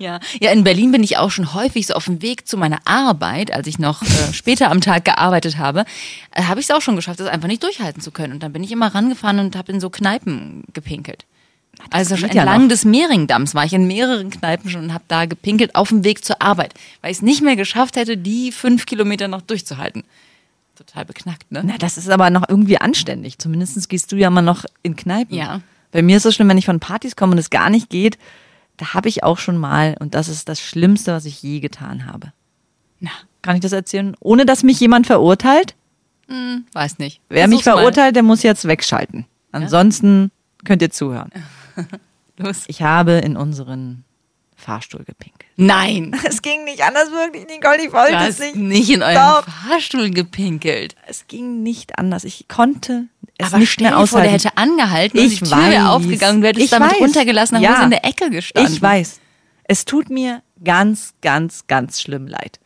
Ja. 0.00 0.18
ja, 0.40 0.50
in 0.50 0.64
Berlin 0.64 0.92
bin 0.92 1.02
ich 1.02 1.18
auch 1.18 1.30
schon 1.30 1.52
häufig 1.52 1.86
so 1.86 1.94
auf 1.94 2.06
dem 2.06 2.22
Weg 2.22 2.48
zu 2.48 2.56
meiner 2.56 2.78
Arbeit, 2.86 3.52
als 3.52 3.66
ich 3.66 3.78
noch 3.78 4.02
äh, 4.02 4.06
später 4.32 4.70
am 4.70 4.80
Tag 4.80 5.04
gearbeitet 5.04 5.58
habe, 5.58 5.84
äh, 6.32 6.44
habe 6.44 6.58
ich 6.58 6.66
es 6.66 6.74
auch 6.74 6.80
schon 6.80 6.96
geschafft, 6.96 7.20
das 7.20 7.28
einfach 7.28 7.48
nicht 7.48 7.62
durchhalten 7.62 8.00
zu 8.00 8.10
können. 8.10 8.32
Und 8.32 8.42
dann 8.42 8.52
bin 8.52 8.64
ich 8.64 8.72
immer 8.72 8.94
rangefahren 8.94 9.38
und 9.38 9.56
habe 9.56 9.70
in 9.72 9.80
so 9.80 9.90
Kneipen 9.90 10.64
gepinkelt. 10.72 11.26
Also 11.90 12.14
geht 12.14 12.34
ja 12.34 12.42
entlang 12.42 12.62
noch. 12.62 12.68
des 12.68 12.84
Mehringdamms 12.84 13.54
war 13.54 13.64
ich 13.64 13.72
in 13.72 13.86
mehreren 13.86 14.30
Kneipen 14.30 14.70
schon 14.70 14.84
und 14.84 14.94
habe 14.94 15.04
da 15.08 15.26
gepinkelt 15.26 15.74
auf 15.74 15.88
dem 15.88 16.04
Weg 16.04 16.24
zur 16.24 16.42
Arbeit, 16.42 16.74
weil 17.00 17.10
ich 17.10 17.18
es 17.18 17.22
nicht 17.22 17.42
mehr 17.42 17.56
geschafft 17.56 17.96
hätte, 17.96 18.16
die 18.16 18.52
fünf 18.52 18.86
Kilometer 18.86 19.28
noch 19.28 19.42
durchzuhalten. 19.42 20.04
Total 20.76 21.04
beknackt, 21.04 21.52
ne? 21.52 21.62
Na, 21.64 21.76
das 21.78 21.98
ist 21.98 22.08
aber 22.08 22.30
noch 22.30 22.48
irgendwie 22.48 22.78
anständig. 22.78 23.38
Zumindest 23.38 23.88
gehst 23.88 24.12
du 24.12 24.16
ja 24.16 24.30
mal 24.30 24.40
noch 24.40 24.64
in 24.82 24.96
Kneipen. 24.96 25.36
Ja. 25.36 25.60
Bei 25.92 26.02
mir 26.02 26.16
ist 26.16 26.24
es 26.24 26.34
schlimm, 26.34 26.48
wenn 26.48 26.58
ich 26.58 26.66
von 26.66 26.80
Partys 26.80 27.16
komme 27.16 27.32
und 27.32 27.38
es 27.38 27.50
gar 27.50 27.68
nicht 27.68 27.90
geht. 27.90 28.18
Da 28.80 28.94
habe 28.94 29.10
ich 29.10 29.22
auch 29.24 29.36
schon 29.36 29.58
mal, 29.58 29.94
und 30.00 30.14
das 30.14 30.28
ist 30.28 30.48
das 30.48 30.58
Schlimmste, 30.58 31.12
was 31.12 31.26
ich 31.26 31.42
je 31.42 31.60
getan 31.60 32.06
habe. 32.06 32.32
Na, 32.98 33.10
Kann 33.42 33.54
ich 33.56 33.60
das 33.60 33.72
erzählen? 33.72 34.16
Ohne 34.20 34.46
dass 34.46 34.62
mich 34.62 34.80
jemand 34.80 35.06
verurteilt? 35.06 35.74
weiß 36.72 36.98
nicht. 36.98 37.20
Wer 37.28 37.46
mich 37.46 37.62
Versuch's 37.62 37.66
mal. 37.66 37.80
verurteilt, 37.82 38.16
der 38.16 38.22
muss 38.22 38.42
jetzt 38.42 38.66
wegschalten. 38.66 39.26
Ansonsten 39.52 40.30
könnt 40.64 40.80
ihr 40.80 40.90
zuhören. 40.90 41.30
Los. 42.38 42.64
Ich 42.68 42.80
habe 42.80 43.12
in 43.12 43.36
unseren 43.36 44.04
Fahrstuhl 44.56 45.04
gepinkelt. 45.04 45.50
Nein. 45.56 46.16
Es 46.24 46.40
ging 46.40 46.64
nicht 46.64 46.82
anders 46.82 47.10
wirklich, 47.10 47.46
Nicole. 47.48 47.84
Ich 47.84 47.92
wollte 47.92 48.18
hast 48.18 48.40
nicht 48.54 48.88
in 48.88 49.02
euren 49.02 49.14
Doch. 49.14 49.44
Fahrstuhl 49.44 50.08
gepinkelt. 50.10 50.94
Es 51.06 51.26
ging 51.26 51.62
nicht 51.62 51.98
anders. 51.98 52.24
Ich 52.24 52.48
konnte 52.48 53.08
es 53.40 53.48
Aber 53.48 53.58
nicht 53.58 53.80
mehr 53.80 53.90
dir 53.90 54.06
vor, 54.06 54.20
der 54.20 54.30
aushalten. 54.30 54.30
hätte 54.32 54.56
angehalten 54.56 55.18
und 55.18 55.24
Ich 55.26 55.38
die 55.40 55.44
Tür 55.48 55.58
wäre 55.58 55.84
weiß. 55.84 55.90
aufgegangen, 55.90 56.40
du 56.42 56.48
hättest 56.48 56.64
Ich 56.64 56.70
damit 56.70 56.92
weiß. 56.92 57.00
runtergelassen, 57.00 57.54
dann 57.54 57.62
Ja. 57.62 57.82
in 57.84 57.90
der 57.90 58.04
Ecke 58.04 58.30
gestanden. 58.30 58.72
Ich 58.72 58.80
weiß. 58.82 59.20
Es 59.64 59.84
tut 59.84 60.10
mir 60.10 60.42
ganz, 60.64 61.14
ganz, 61.22 61.66
ganz 61.66 62.00
schlimm 62.00 62.26
leid. 62.26 62.58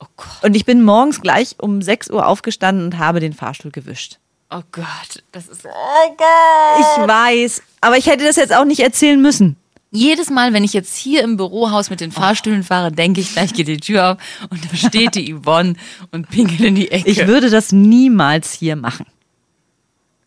Oh 0.00 0.06
Gott, 0.16 0.26
Und 0.42 0.56
ich 0.56 0.64
bin 0.64 0.82
morgens 0.82 1.20
gleich 1.20 1.56
um 1.60 1.80
6 1.82 2.10
Uhr 2.10 2.26
aufgestanden 2.26 2.86
und 2.86 2.98
habe 2.98 3.20
den 3.20 3.32
Fahrstuhl 3.32 3.70
gewischt. 3.70 4.18
oh 4.50 4.62
Gott, 4.72 5.22
das 5.32 5.46
ist 5.48 5.64
Ich 5.64 7.08
weiß, 7.08 7.62
aber 7.80 7.96
ich 7.96 8.06
hätte 8.06 8.24
das 8.24 8.36
jetzt 8.36 8.54
auch 8.54 8.64
nicht 8.64 8.80
erzählen 8.80 9.20
müssen. 9.22 9.56
jedes 9.94 10.30
Mal, 10.30 10.52
wenn 10.54 10.64
ich 10.64 10.72
jetzt 10.72 10.96
hier 10.96 11.22
im 11.22 11.36
Bürohaus 11.36 11.88
mit 11.90 12.00
den 12.00 12.12
Fahrstühlen 12.12 12.62
fahre, 12.64 12.90
denke 12.92 13.20
ich, 13.20 13.32
gleich 13.32 13.52
geht 13.52 13.68
die 13.68 13.76
Tür 13.76 14.12
auf 14.12 14.16
und 14.50 14.60
da 14.72 14.76
steht 14.76 15.14
die 15.14 15.32
Yvonne 15.34 15.74
und 16.10 16.28
pinkelt 16.30 16.60
in 16.60 16.74
die 16.74 16.90
Ecke. 16.90 17.08
Ich 17.08 17.26
würde 17.26 17.48
das 17.50 17.72
niemals 17.72 18.52
hier 18.52 18.74
machen. 18.76 19.06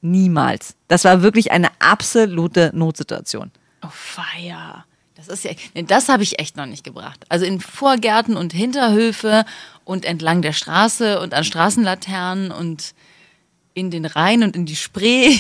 Niemals. 0.06 0.76
Das 0.88 1.04
war 1.04 1.22
wirklich 1.22 1.52
eine 1.52 1.70
absolute 1.80 2.72
Notsituation. 2.74 3.52
Oh 3.84 3.90
feier. 3.90 4.86
Das 5.16 5.28
ist 5.30 5.44
ja, 5.46 5.52
das 5.84 6.10
habe 6.10 6.24
ich 6.24 6.40
echt 6.40 6.58
noch 6.58 6.66
nicht 6.66 6.84
gebracht. 6.84 7.26
Also 7.30 7.46
in 7.46 7.60
Vorgärten 7.60 8.38
und 8.38 8.54
Hinterhöfe 8.54 9.46
und 9.84 10.06
entlang 10.06 10.42
der 10.42 10.54
Straße 10.54 11.20
und 11.20 11.34
an 11.34 11.44
Straßenlaternen 11.44 12.52
und 12.52 12.94
in 13.74 13.92
den 13.92 14.06
Rhein 14.06 14.44
und 14.44 14.56
in 14.56 14.66
die 14.66 14.76
Spree. 14.76 15.38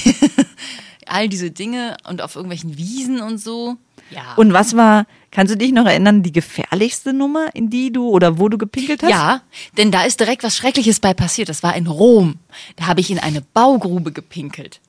All 1.06 1.30
diese 1.30 1.52
Dinge 1.52 1.98
und 2.08 2.22
auf 2.22 2.36
irgendwelchen 2.36 2.78
Wiesen 2.78 3.22
und 3.22 3.38
so. 3.38 3.78
Ja. 4.10 4.34
Und 4.36 4.54
was 4.54 4.76
war, 4.76 5.06
kannst 5.36 5.54
du 5.54 5.58
dich 5.58 5.72
noch 5.74 5.86
erinnern, 5.86 6.24
die 6.24 6.32
gefährlichste 6.32 7.14
Nummer, 7.14 7.48
in 7.54 7.70
die 7.70 7.92
du 7.92 8.08
oder 8.10 8.40
wo 8.40 8.48
du 8.50 8.58
gepinkelt 8.58 9.04
hast? 9.04 9.10
Ja, 9.12 9.42
denn 9.78 9.92
da 9.92 10.04
ist 10.04 10.20
direkt 10.20 10.44
was 10.44 10.56
Schreckliches 10.56 11.00
bei 11.02 11.14
passiert. 11.14 11.50
Das 11.50 11.62
war 11.62 11.76
in 11.76 11.88
Rom. 11.88 12.36
Da 12.78 12.88
habe 12.88 13.02
ich 13.02 13.12
in 13.12 13.20
eine 13.20 13.42
Baugrube 13.42 14.12
gepinkelt. 14.12 14.80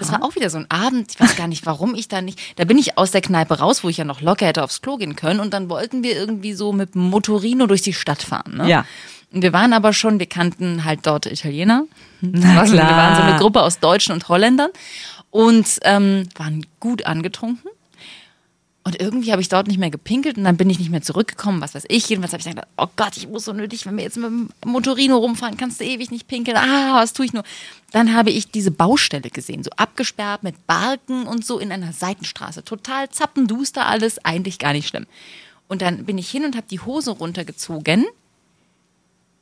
Das 0.00 0.10
war 0.10 0.24
auch 0.24 0.34
wieder 0.34 0.50
so 0.50 0.58
ein 0.58 0.68
Abend, 0.70 1.12
ich 1.12 1.20
weiß 1.20 1.36
gar 1.36 1.46
nicht, 1.46 1.64
warum 1.64 1.94
ich 1.94 2.08
da 2.08 2.20
nicht. 2.20 2.40
Da 2.56 2.64
bin 2.64 2.78
ich 2.78 2.98
aus 2.98 3.12
der 3.12 3.20
Kneipe 3.20 3.60
raus, 3.60 3.84
wo 3.84 3.88
ich 3.88 3.96
ja 3.98 4.04
noch 4.04 4.20
locker 4.20 4.46
hätte 4.46 4.64
aufs 4.64 4.82
Klo 4.82 4.96
gehen 4.96 5.14
können. 5.14 5.38
Und 5.38 5.54
dann 5.54 5.70
wollten 5.70 6.02
wir 6.02 6.16
irgendwie 6.16 6.52
so 6.52 6.72
mit 6.72 6.94
dem 6.96 7.02
Motorino 7.10 7.66
durch 7.68 7.82
die 7.82 7.92
Stadt 7.92 8.22
fahren. 8.22 8.56
Ne? 8.56 8.68
Ja. 8.68 8.84
Und 9.32 9.42
wir 9.42 9.52
waren 9.52 9.72
aber 9.72 9.92
schon, 9.92 10.18
wir 10.18 10.26
kannten 10.26 10.84
halt 10.84 11.00
dort 11.06 11.26
Italiener. 11.26 11.84
Na 12.20 12.58
Also 12.60 12.72
Wir 12.72 12.80
klar. 12.80 12.96
waren 12.96 13.16
so 13.16 13.22
eine 13.22 13.38
Gruppe 13.38 13.62
aus 13.62 13.78
Deutschen 13.78 14.12
und 14.12 14.28
Holländern 14.28 14.70
und 15.30 15.66
ähm, 15.82 16.28
waren 16.36 16.66
gut 16.80 17.06
angetrunken. 17.06 17.70
Und 18.88 18.98
irgendwie 18.98 19.32
habe 19.32 19.42
ich 19.42 19.50
dort 19.50 19.66
nicht 19.66 19.78
mehr 19.78 19.90
gepinkelt 19.90 20.38
und 20.38 20.44
dann 20.44 20.56
bin 20.56 20.70
ich 20.70 20.78
nicht 20.78 20.88
mehr 20.88 21.02
zurückgekommen, 21.02 21.60
was 21.60 21.74
weiß 21.74 21.84
ich. 21.88 22.08
Jedenfalls 22.08 22.32
habe 22.32 22.40
ich 22.40 22.48
gedacht, 22.48 22.68
oh 22.78 22.86
Gott, 22.96 23.18
ich 23.18 23.28
muss 23.28 23.44
so 23.44 23.52
nötig, 23.52 23.84
wenn 23.84 23.98
wir 23.98 24.04
jetzt 24.04 24.16
mit 24.16 24.30
dem 24.30 24.48
Motorino 24.64 25.18
rumfahren, 25.18 25.58
kannst 25.58 25.78
du 25.78 25.84
ewig 25.84 26.10
nicht 26.10 26.26
pinkeln. 26.26 26.56
Ah, 26.56 26.94
was 26.94 27.12
tue 27.12 27.26
ich 27.26 27.34
nur? 27.34 27.42
Dann 27.90 28.14
habe 28.14 28.30
ich 28.30 28.50
diese 28.50 28.70
Baustelle 28.70 29.28
gesehen, 29.28 29.62
so 29.62 29.68
abgesperrt 29.76 30.42
mit 30.42 30.66
Barken 30.66 31.26
und 31.26 31.44
so 31.44 31.58
in 31.58 31.70
einer 31.70 31.92
Seitenstraße. 31.92 32.64
Total 32.64 33.10
zappenduster 33.10 33.84
alles, 33.84 34.24
eigentlich 34.24 34.58
gar 34.58 34.72
nicht 34.72 34.88
schlimm. 34.88 35.04
Und 35.68 35.82
dann 35.82 36.06
bin 36.06 36.16
ich 36.16 36.30
hin 36.30 36.46
und 36.46 36.56
habe 36.56 36.66
die 36.70 36.80
Hose 36.80 37.10
runtergezogen 37.10 38.06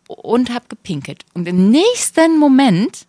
und 0.09 0.51
habe 0.51 0.65
gepinkelt. 0.69 1.25
Und 1.35 1.47
im 1.47 1.71
nächsten 1.71 2.37
Moment 2.41 3.07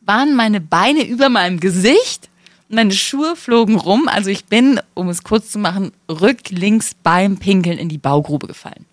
waren 0.00 0.34
meine 0.34 0.62
Beine 0.62 1.06
über 1.06 1.28
meinem 1.28 1.60
Gesicht, 1.60 2.30
meine 2.68 2.92
Schuhe 2.92 3.36
flogen 3.36 3.76
rum. 3.76 4.08
Also 4.08 4.30
ich 4.30 4.44
bin, 4.44 4.80
um 4.94 5.08
es 5.08 5.22
kurz 5.22 5.50
zu 5.50 5.58
machen, 5.58 5.92
rücklinks 6.08 6.92
beim 7.02 7.38
Pinkeln 7.38 7.78
in 7.78 7.88
die 7.88 7.98
Baugrube 7.98 8.46
gefallen. 8.46 8.84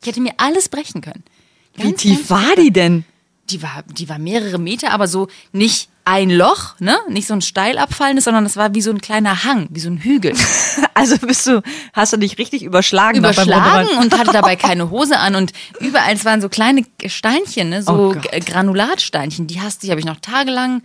Ich 0.00 0.08
hätte 0.08 0.20
mir 0.20 0.34
alles 0.36 0.68
brechen 0.68 1.00
können. 1.00 1.24
Wie 1.74 1.82
Ganz, 1.82 2.02
tief 2.02 2.28
ganz 2.28 2.30
war 2.30 2.56
die 2.56 2.70
denn? 2.70 3.04
die 3.50 3.62
war, 3.62 3.84
die 3.86 4.08
war 4.08 4.18
mehrere 4.18 4.58
Meter, 4.58 4.90
aber 4.92 5.08
so 5.08 5.28
nicht 5.52 5.88
ein 6.04 6.30
Loch, 6.30 6.78
ne? 6.78 6.96
Nicht 7.08 7.26
so 7.26 7.34
ein 7.34 7.42
steil 7.42 7.78
abfallendes, 7.78 8.24
sondern 8.24 8.44
das 8.44 8.56
war 8.56 8.74
wie 8.74 8.82
so 8.82 8.90
ein 8.90 9.00
kleiner 9.00 9.44
Hang, 9.44 9.68
wie 9.70 9.80
so 9.80 9.90
ein 9.90 9.98
Hügel. 9.98 10.34
Also 10.94 11.18
bist 11.18 11.46
du, 11.46 11.62
hast 11.92 12.14
du 12.14 12.16
dich 12.16 12.38
richtig 12.38 12.62
überschlagen? 12.62 13.18
Überschlagen 13.18 13.98
und 13.98 14.18
hatte 14.18 14.32
dabei 14.32 14.56
keine 14.56 14.88
Hose 14.88 15.18
an 15.18 15.34
und 15.34 15.52
überall, 15.78 16.24
waren 16.24 16.40
so 16.40 16.48
kleine 16.48 16.86
Steinchen, 17.04 17.68
ne? 17.68 17.82
So 17.82 17.92
Oh 17.92 18.12
Gott. 18.14 18.46
Granulatsteinchen. 18.46 19.46
Die 19.46 19.60
hast, 19.60 19.82
die 19.82 19.90
habe 19.90 20.00
ich 20.00 20.06
noch 20.06 20.20
tagelang 20.20 20.80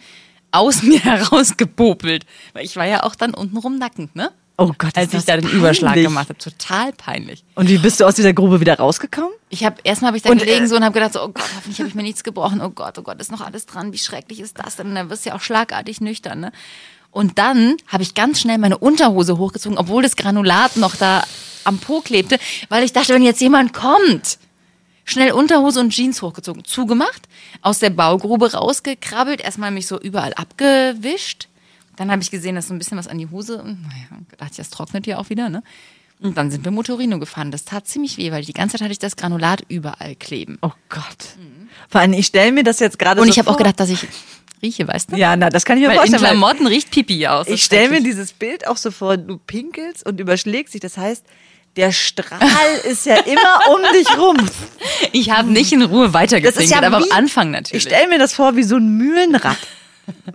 aus 0.52 0.84
mir 0.84 1.00
herausgepopelt. 1.00 2.26
Weil 2.54 2.66
ich 2.66 2.76
war 2.76 2.86
ja 2.86 3.04
auch 3.04 3.16
dann 3.16 3.34
untenrum 3.34 3.78
nackend, 3.78 4.16
ne? 4.16 4.32
Oh 4.58 4.74
Gott, 4.78 4.96
Als 4.96 5.12
ich 5.14 5.26
da 5.26 5.38
den 5.38 5.50
Überschlag 5.50 5.94
peinlich. 5.94 6.08
gemacht 6.08 6.30
habe. 6.30 6.38
Total 6.38 6.94
peinlich. 6.94 7.44
Und 7.56 7.68
wie 7.68 7.80
bist 7.80 8.00
du 8.00 8.06
aus 8.06 8.14
dieser 8.14 8.34
Grube 8.34 8.60
wieder 8.60 8.78
rausgekommen? 8.78 9.32
Ich 9.50 9.64
habe 9.64 9.78
erstmal 9.84 10.10
habe 10.10 10.18
ich 10.18 10.24
da 10.24 10.30
Und, 10.30 10.38
gelegen 10.38 10.66
äh, 10.66 10.68
so 10.68 10.76
und 10.76 10.84
habe 10.84 10.94
gedacht 10.94 11.14
so, 11.14 11.24
oh 11.24 11.30
Gott, 11.30 11.50
hoffentlich 11.56 11.80
habe 11.80 11.90
ich 11.90 11.96
mir 11.96 12.04
nichts 12.04 12.24
gebrochen. 12.24 12.62
Oh 12.62 12.70
Gott, 12.70 12.98
oh 13.00 13.02
Gott, 13.02 13.20
ist 13.20 13.32
noch 13.32 13.42
alles 13.42 13.66
dran. 13.66 13.92
Wie 13.92 13.98
schrecklich 13.98 14.40
ist 14.40 14.60
das 14.60 14.76
denn? 14.76 14.88
Und 14.90 14.96
dann 14.96 15.10
wirst 15.10 15.26
du 15.26 15.30
ja 15.30 15.36
auch 15.36 15.42
schlagartig 15.42 16.00
nüchtern, 16.02 16.40
ne? 16.42 16.52
Und 17.10 17.40
dann 17.40 17.76
habe 17.88 18.04
ich 18.04 18.14
ganz 18.14 18.40
schnell 18.40 18.58
meine 18.58 18.78
Unterhose 18.78 19.38
hochgezogen, 19.38 19.78
obwohl 19.78 20.04
das 20.04 20.16
Granulat 20.16 20.78
noch 20.78 20.96
da 20.96 21.24
am 21.64 21.78
Po 21.80 22.02
klebte, 22.02 22.38
weil 22.70 22.84
ich 22.84 22.94
dachte, 22.94 23.14
wenn 23.14 23.24
jetzt 23.24 23.42
jemand 23.42 23.74
kommt, 23.74 24.38
schnell 25.06 25.32
Unterhose 25.32 25.80
und 25.80 25.90
Jeans 25.90 26.22
hochgezogen, 26.22 26.64
zugemacht, 26.66 27.28
aus 27.62 27.80
der 27.80 27.90
Baugrube 27.90 28.54
rausgekrabbelt, 28.54 29.42
erstmal 29.42 29.72
mich 29.72 29.88
so 29.88 30.00
überall 30.00 30.34
abgewischt. 30.34 31.48
Dann 31.98 32.12
habe 32.12 32.22
ich 32.22 32.32
gesehen, 32.32 32.56
dass 32.56 32.68
so 32.68 32.74
ein 32.74 32.80
bisschen 32.80 32.98
was 32.98 33.08
an 33.08 33.18
die 33.18 33.30
Hose 33.30 33.62
und 33.62 33.82
naja, 33.84 34.22
dachte 34.38 34.52
ich, 34.52 34.58
das 34.58 34.70
trocknet 34.70 35.06
ja 35.08 35.18
auch 35.18 35.30
wieder, 35.30 35.50
ne? 35.50 35.64
Und 36.22 36.38
dann 36.38 36.52
sind 36.52 36.64
wir 36.64 36.72
Motorino 36.72 37.18
gefahren. 37.20 37.50
Das 37.50 37.66
tat 37.66 37.88
ziemlich 37.88 38.18
weh, 38.18 38.32
weil 38.32 38.44
die 38.44 38.54
ganze 38.54 38.74
Zeit 38.74 38.82
hatte 38.82 38.92
ich 38.92 39.00
das 39.00 39.16
Granulat 39.16 39.64
überall 39.70 40.16
kleben. 40.16 40.60
Oh 40.62 40.72
Gott. 40.90 41.36
Vor 41.90 42.00
allem, 42.00 42.14
ich 42.14 42.28
stelle 42.28 42.52
mir 42.52 42.64
das 42.64 42.80
jetzt 42.80 43.00
gerade 43.00 43.20
Und 43.20 43.28
so 43.28 43.32
ich 43.32 43.40
habe 43.40 43.50
auch 43.50 43.58
gedacht, 43.58 43.80
dass 43.80 43.90
ich 43.90 44.06
rieche, 44.62 44.88
weißt 44.88 45.12
du? 45.12 45.16
Ja, 45.16 45.36
na, 45.36 45.50
das 45.50 45.66
kann 45.66 45.78
ich 45.78 45.82
mir 45.82 45.88
weil 45.88 45.96
in 45.96 46.00
vorstellen. 46.00 46.22
weil 46.22 46.30
Klamotten 46.30 46.68
riecht 46.68 46.92
Pipi 46.92 47.26
aus. 47.26 47.48
Ich 47.48 47.64
stelle 47.64 47.90
mir 47.90 48.04
dieses 48.04 48.34
Bild 48.34 48.68
auch 48.68 48.78
so 48.78 48.92
vor, 48.92 49.18
du 49.18 49.38
pinkelst 49.38 50.06
und 50.06 50.20
überschlägst 50.20 50.76
dich. 50.76 50.82
Das 50.82 50.98
heißt, 50.98 51.26
der 51.76 51.92
Strahl 51.92 52.42
ist 52.84 53.06
ja 53.06 53.16
immer 53.16 53.74
um 53.74 53.82
dich 53.94 54.18
rum. 54.18 54.38
Ich 55.14 55.30
habe 55.30 55.52
nicht 55.52 55.74
in 55.74 55.82
Ruhe 55.82 56.14
weitergepinkelt, 56.14 56.84
aber 56.84 56.98
am 56.98 57.06
Anfang 57.12 57.52
natürlich. 57.52 57.86
Ich 57.86 57.92
stelle 57.92 58.08
mir 58.08 58.20
das 58.20 58.34
vor 58.34 58.56
wie 58.56 58.64
so 58.64 58.78
ein 58.78 58.98
Mühlenrad. 58.98 59.58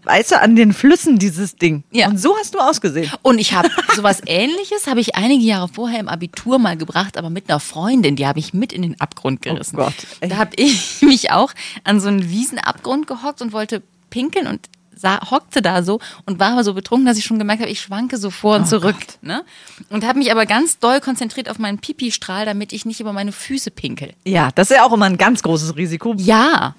Weißt 0.04 0.32
du, 0.32 0.40
an 0.40 0.56
den 0.56 0.72
Flüssen 0.72 1.18
dieses 1.18 1.56
Ding. 1.56 1.82
Ja. 1.90 2.08
Und 2.08 2.18
so 2.18 2.36
hast 2.36 2.54
du 2.54 2.58
ausgesehen. 2.58 3.10
Und 3.22 3.38
ich 3.38 3.52
habe 3.52 3.68
sowas 3.94 4.20
ähnliches, 4.26 4.86
habe 4.86 5.00
ich 5.00 5.16
einige 5.16 5.44
Jahre 5.44 5.68
vorher 5.68 6.00
im 6.00 6.08
Abitur 6.08 6.58
mal 6.58 6.76
gebracht, 6.76 7.16
aber 7.16 7.30
mit 7.30 7.48
einer 7.48 7.60
Freundin, 7.60 8.16
die 8.16 8.26
habe 8.26 8.38
ich 8.38 8.54
mit 8.54 8.72
in 8.72 8.82
den 8.82 9.00
Abgrund 9.00 9.42
gerissen. 9.42 9.76
Oh 9.76 9.84
Gott, 9.84 9.94
ey. 10.20 10.28
da 10.28 10.36
habe 10.36 10.52
ich 10.56 11.00
mich 11.02 11.30
auch 11.30 11.52
an 11.84 12.00
so 12.00 12.08
einen 12.08 12.30
Wiesenabgrund 12.30 13.06
gehockt 13.06 13.42
und 13.42 13.52
wollte 13.52 13.82
pinkeln 14.10 14.46
und 14.46 14.68
sah, 14.96 15.30
hockte 15.30 15.62
da 15.62 15.82
so 15.82 16.00
und 16.24 16.40
war 16.40 16.52
aber 16.52 16.64
so 16.64 16.74
betrunken, 16.74 17.06
dass 17.06 17.18
ich 17.18 17.24
schon 17.24 17.38
gemerkt 17.38 17.62
habe, 17.62 17.70
ich 17.70 17.80
schwanke 17.80 18.16
so 18.16 18.30
vor 18.30 18.56
und 18.56 18.62
Oh 18.62 18.66
zurück. 18.66 18.96
Ne? 19.22 19.44
Und 19.90 20.04
habe 20.04 20.18
mich 20.18 20.32
aber 20.32 20.46
ganz 20.46 20.78
doll 20.78 21.00
konzentriert 21.00 21.48
auf 21.48 21.58
meinen 21.58 21.78
Pipi-Strahl, 21.78 22.46
damit 22.46 22.72
ich 22.72 22.86
nicht 22.86 23.00
über 23.00 23.12
meine 23.12 23.32
Füße 23.32 23.70
pinkel. 23.70 24.14
Ja, 24.24 24.50
das 24.54 24.70
ist 24.70 24.76
ja 24.76 24.84
auch 24.84 24.92
immer 24.92 25.06
ein 25.06 25.18
ganz 25.18 25.42
großes 25.42 25.76
Risiko. 25.76 26.14
Ja, 26.16 26.74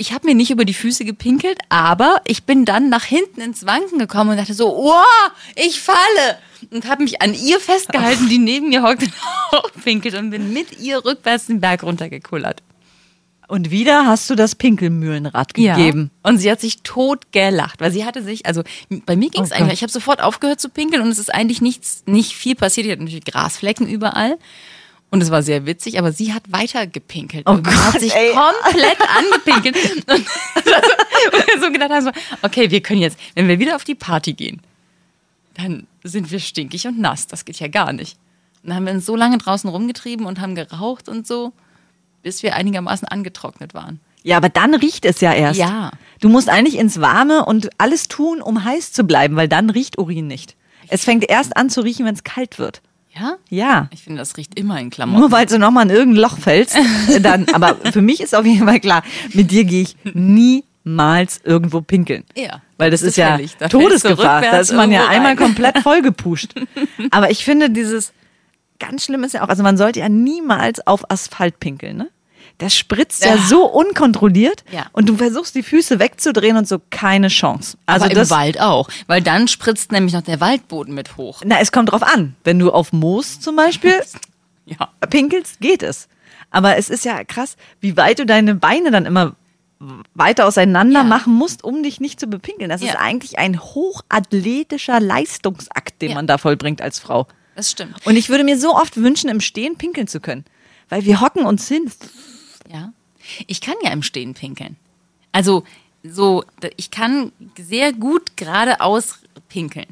ich 0.00 0.14
habe 0.14 0.26
mir 0.26 0.34
nicht 0.34 0.50
über 0.50 0.64
die 0.64 0.72
Füße 0.72 1.04
gepinkelt, 1.04 1.58
aber 1.68 2.22
ich 2.24 2.44
bin 2.44 2.64
dann 2.64 2.88
nach 2.88 3.04
hinten 3.04 3.42
ins 3.42 3.66
Wanken 3.66 3.98
gekommen 3.98 4.30
und 4.30 4.38
dachte 4.38 4.54
so, 4.54 4.74
oh, 4.74 5.28
ich 5.56 5.78
falle. 5.78 6.38
Und 6.70 6.88
habe 6.88 7.02
mich 7.02 7.20
an 7.20 7.34
ihr 7.34 7.60
festgehalten, 7.60 8.28
die 8.30 8.38
neben 8.38 8.70
mir 8.70 8.82
hockt 8.82 9.02
und 9.02 9.12
auch 9.52 9.70
pinkelt 9.84 10.14
und 10.14 10.30
bin 10.30 10.54
mit 10.54 10.78
ihr 10.80 11.04
rückwärts 11.04 11.46
den 11.46 11.60
Berg 11.60 11.82
runtergekullert. 11.82 12.62
Und 13.50 13.72
wieder 13.72 14.06
hast 14.06 14.30
du 14.30 14.36
das 14.36 14.54
Pinkelmühlenrad 14.54 15.54
gegeben. 15.54 16.12
Und 16.22 16.38
sie 16.38 16.48
hat 16.48 16.60
sich 16.60 16.82
tot 16.82 17.32
gelacht, 17.32 17.80
weil 17.80 17.90
sie 17.90 18.04
hatte 18.04 18.22
sich, 18.22 18.46
also 18.46 18.62
bei 19.06 19.16
mir 19.16 19.28
ging 19.28 19.42
es 19.42 19.50
Oh 19.50 19.54
eigentlich, 19.54 19.70
Gott. 19.70 19.72
ich 19.78 19.82
habe 19.82 19.92
sofort 19.92 20.22
aufgehört 20.22 20.60
zu 20.60 20.68
pinkeln 20.68 21.02
und 21.02 21.08
es 21.08 21.18
ist 21.18 21.34
eigentlich 21.34 21.60
nichts, 21.60 22.04
nicht 22.06 22.36
viel 22.36 22.54
passiert. 22.54 22.86
Ich 22.86 22.92
hatte 22.92 23.02
natürlich 23.02 23.24
Grasflecken 23.24 23.88
überall. 23.88 24.38
Und 25.10 25.20
es 25.20 25.32
war 25.32 25.42
sehr 25.42 25.66
witzig, 25.66 25.98
aber 25.98 26.12
sie 26.12 26.32
hat 26.32 26.44
weiter 26.52 26.86
gepinkelt. 26.86 27.42
Oh 27.48 27.54
und 27.54 27.66
hat 27.66 27.94
Gott, 27.94 28.00
sich 28.00 28.14
ey. 28.14 28.32
komplett 28.32 28.98
angepinkelt. 29.00 29.76
Und, 30.06 30.18
und 31.34 31.46
wir 31.48 31.60
so 31.60 31.72
gedacht 31.72 31.90
haben, 31.90 32.04
so, 32.04 32.12
okay, 32.42 32.70
wir 32.70 32.80
können 32.80 33.00
jetzt, 33.00 33.18
wenn 33.34 33.48
wir 33.48 33.58
wieder 33.58 33.74
auf 33.74 33.82
die 33.82 33.96
Party 33.96 34.34
gehen, 34.34 34.60
dann 35.54 35.88
sind 36.04 36.30
wir 36.30 36.38
stinkig 36.38 36.86
und 36.86 37.00
nass. 37.00 37.26
Das 37.26 37.44
geht 37.44 37.58
ja 37.58 37.66
gar 37.66 37.92
nicht. 37.92 38.16
Und 38.62 38.68
dann 38.68 38.76
haben 38.76 38.86
wir 38.86 38.92
uns 38.92 39.06
so 39.06 39.16
lange 39.16 39.38
draußen 39.38 39.68
rumgetrieben 39.68 40.24
und 40.24 40.40
haben 40.40 40.54
geraucht 40.54 41.08
und 41.08 41.26
so, 41.26 41.52
bis 42.22 42.42
wir 42.42 42.54
einigermaßen 42.54 43.06
angetrocknet 43.08 43.74
waren. 43.74 44.00
Ja, 44.22 44.36
aber 44.36 44.48
dann 44.48 44.74
riecht 44.74 45.04
es 45.06 45.20
ja 45.20 45.32
erst. 45.32 45.58
Ja. 45.58 45.90
Du 46.20 46.28
musst 46.28 46.48
eigentlich 46.48 46.76
ins 46.78 47.00
Warme 47.00 47.44
und 47.46 47.70
alles 47.78 48.08
tun, 48.08 48.42
um 48.42 48.64
heiß 48.64 48.92
zu 48.92 49.04
bleiben, 49.04 49.36
weil 49.36 49.48
dann 49.48 49.70
riecht 49.70 49.98
Urin 49.98 50.26
nicht. 50.26 50.56
Es 50.88 51.04
fängt 51.04 51.28
erst 51.28 51.56
an 51.56 51.70
zu 51.70 51.80
riechen, 51.80 52.04
wenn 52.04 52.14
es 52.14 52.24
kalt 52.24 52.58
wird. 52.58 52.82
Ja? 53.18 53.36
Ja. 53.48 53.88
Ich 53.92 54.02
finde, 54.02 54.18
das 54.18 54.36
riecht 54.36 54.58
immer 54.58 54.78
in 54.78 54.90
Klamotten. 54.90 55.20
Nur 55.20 55.32
weil 55.32 55.46
du 55.46 55.58
nochmal 55.58 55.84
in 55.88 55.90
irgendein 55.94 56.22
Loch 56.22 56.38
fällst, 56.38 56.76
dann. 57.22 57.46
Aber 57.52 57.76
für 57.92 58.02
mich 58.02 58.20
ist 58.20 58.34
auf 58.34 58.44
jeden 58.44 58.66
Fall 58.66 58.80
klar, 58.80 59.02
mit 59.32 59.50
dir 59.50 59.64
gehe 59.64 59.82
ich 59.82 59.96
niemals 60.84 61.40
irgendwo 61.42 61.80
pinkeln. 61.80 62.24
Ja, 62.36 62.62
Weil 62.76 62.90
das 62.90 63.00
das 63.00 63.08
ist 63.08 63.12
ist 63.12 63.16
ja. 63.18 63.38
Da 63.58 63.68
Todesgefahr. 63.68 64.42
Da 64.42 64.58
ist 64.58 64.72
man 64.72 64.92
ja 64.92 65.08
einmal 65.08 65.30
rein. 65.32 65.38
komplett 65.38 65.78
vollgepusht. 65.78 66.54
Aber 67.10 67.30
ich 67.30 67.44
finde 67.44 67.70
dieses, 67.70 68.12
ganz 68.80 69.04
schlimm 69.04 69.22
ist 69.22 69.34
ja 69.34 69.44
auch, 69.44 69.48
also 69.48 69.62
man 69.62 69.76
sollte 69.76 70.00
ja 70.00 70.08
niemals 70.08 70.84
auf 70.86 71.08
Asphalt 71.10 71.60
pinkeln, 71.60 71.96
ne? 71.96 72.08
Das 72.58 72.76
spritzt 72.76 73.24
ja, 73.24 73.36
Ja. 73.36 73.42
so 73.46 73.64
unkontrolliert 73.64 74.64
Ja. 74.70 74.86
und 74.92 75.08
du 75.08 75.16
versuchst 75.16 75.54
die 75.54 75.62
Füße 75.62 75.98
wegzudrehen 75.98 76.56
und 76.58 76.66
so 76.68 76.78
keine 76.90 77.28
Chance. 77.28 77.78
Also 77.86 78.06
aber 78.06 78.14
im 78.20 78.30
Wald 78.30 78.60
auch, 78.60 78.88
weil 79.06 79.22
dann 79.22 79.46
spritzt 79.48 79.92
nämlich 79.92 80.12
noch 80.12 80.22
der 80.22 80.40
Waldboden 80.40 80.92
mit 80.94 81.16
hoch. 81.16 81.40
na, 81.44 81.58
es 81.60 81.70
kommt 81.72 81.92
drauf 81.92 82.02
an. 82.02 82.34
Wenn 82.44 82.58
du 82.58 82.70
auf 82.72 82.92
Moos 82.92 83.40
zum 83.40 83.56
Beispiel 83.56 83.94
Ja. 84.66 84.88
pinkelst, 85.08 85.60
geht 85.60 85.82
es. 85.82 86.08
Aber 86.50 86.76
es 86.76 86.90
ist 86.90 87.04
ja 87.04 87.22
krass, 87.24 87.56
wie 87.80 87.96
weit 87.96 88.18
du 88.18 88.26
deine 88.26 88.54
Beine 88.56 88.90
dann 88.90 89.06
immer 89.06 89.36
weiter 90.14 90.46
auseinander 90.46 91.00
Ja. 91.00 91.04
machen 91.06 91.32
musst, 91.32 91.64
um 91.64 91.82
dich 91.82 92.00
nicht 92.00 92.20
zu 92.20 92.26
bepinkeln. 92.26 92.68
Das 92.68 92.82
ist 92.82 92.88
Ja. 92.94 93.00
eigentlich 93.00 93.38
ein 93.38 93.58
hochathletischer 93.58 95.00
Leistungsakt, 95.00 96.02
den 96.02 96.10
Ja. 96.10 96.14
man 96.16 96.26
da 96.26 96.36
vollbringt 96.38 96.82
als 96.82 96.98
Frau. 96.98 97.26
Das 97.54 97.70
stimmt. 97.70 98.04
Und 98.06 98.16
ich 98.16 98.28
würde 98.28 98.44
mir 98.44 98.58
so 98.58 98.74
oft 98.74 98.96
wünschen, 98.96 99.28
im 99.28 99.40
Stehen 99.40 99.76
pinkeln 99.76 100.06
zu 100.06 100.20
können. 100.20 100.44
Weil 100.88 101.04
wir 101.04 101.20
hocken 101.20 101.44
uns 101.46 101.68
hin. 101.68 101.90
Ja. 102.70 102.92
Ich 103.46 103.60
kann 103.60 103.74
ja 103.82 103.90
im 103.90 104.02
Stehen 104.02 104.34
pinkeln. 104.34 104.76
Also, 105.32 105.64
so, 106.02 106.44
ich 106.76 106.90
kann 106.90 107.32
sehr 107.58 107.92
gut 107.92 108.36
geradeaus 108.36 109.18
pinkeln. 109.48 109.86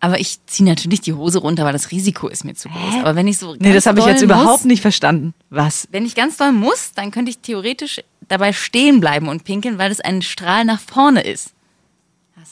Aber 0.00 0.20
ich 0.20 0.44
ziehe 0.46 0.68
natürlich 0.68 1.00
die 1.00 1.12
Hose 1.12 1.40
runter, 1.40 1.64
weil 1.64 1.72
das 1.72 1.90
Risiko 1.90 2.28
ist 2.28 2.44
mir 2.44 2.54
zu 2.54 2.68
groß. 2.68 2.94
Aber 3.00 3.16
wenn 3.16 3.26
ich 3.26 3.38
so. 3.38 3.56
Nee, 3.58 3.72
das 3.72 3.86
habe 3.86 3.98
ich 3.98 4.06
jetzt 4.06 4.22
überhaupt 4.22 4.60
muss, 4.60 4.64
nicht 4.64 4.80
verstanden. 4.80 5.34
Was? 5.50 5.88
Wenn 5.90 6.06
ich 6.06 6.14
ganz 6.14 6.36
doll 6.36 6.52
muss, 6.52 6.92
dann 6.94 7.10
könnte 7.10 7.30
ich 7.30 7.38
theoretisch 7.38 8.00
dabei 8.28 8.52
stehen 8.52 9.00
bleiben 9.00 9.28
und 9.28 9.42
pinkeln, 9.42 9.78
weil 9.78 9.90
es 9.90 10.00
ein 10.00 10.22
Strahl 10.22 10.64
nach 10.64 10.80
vorne 10.80 11.22
ist. 11.22 11.52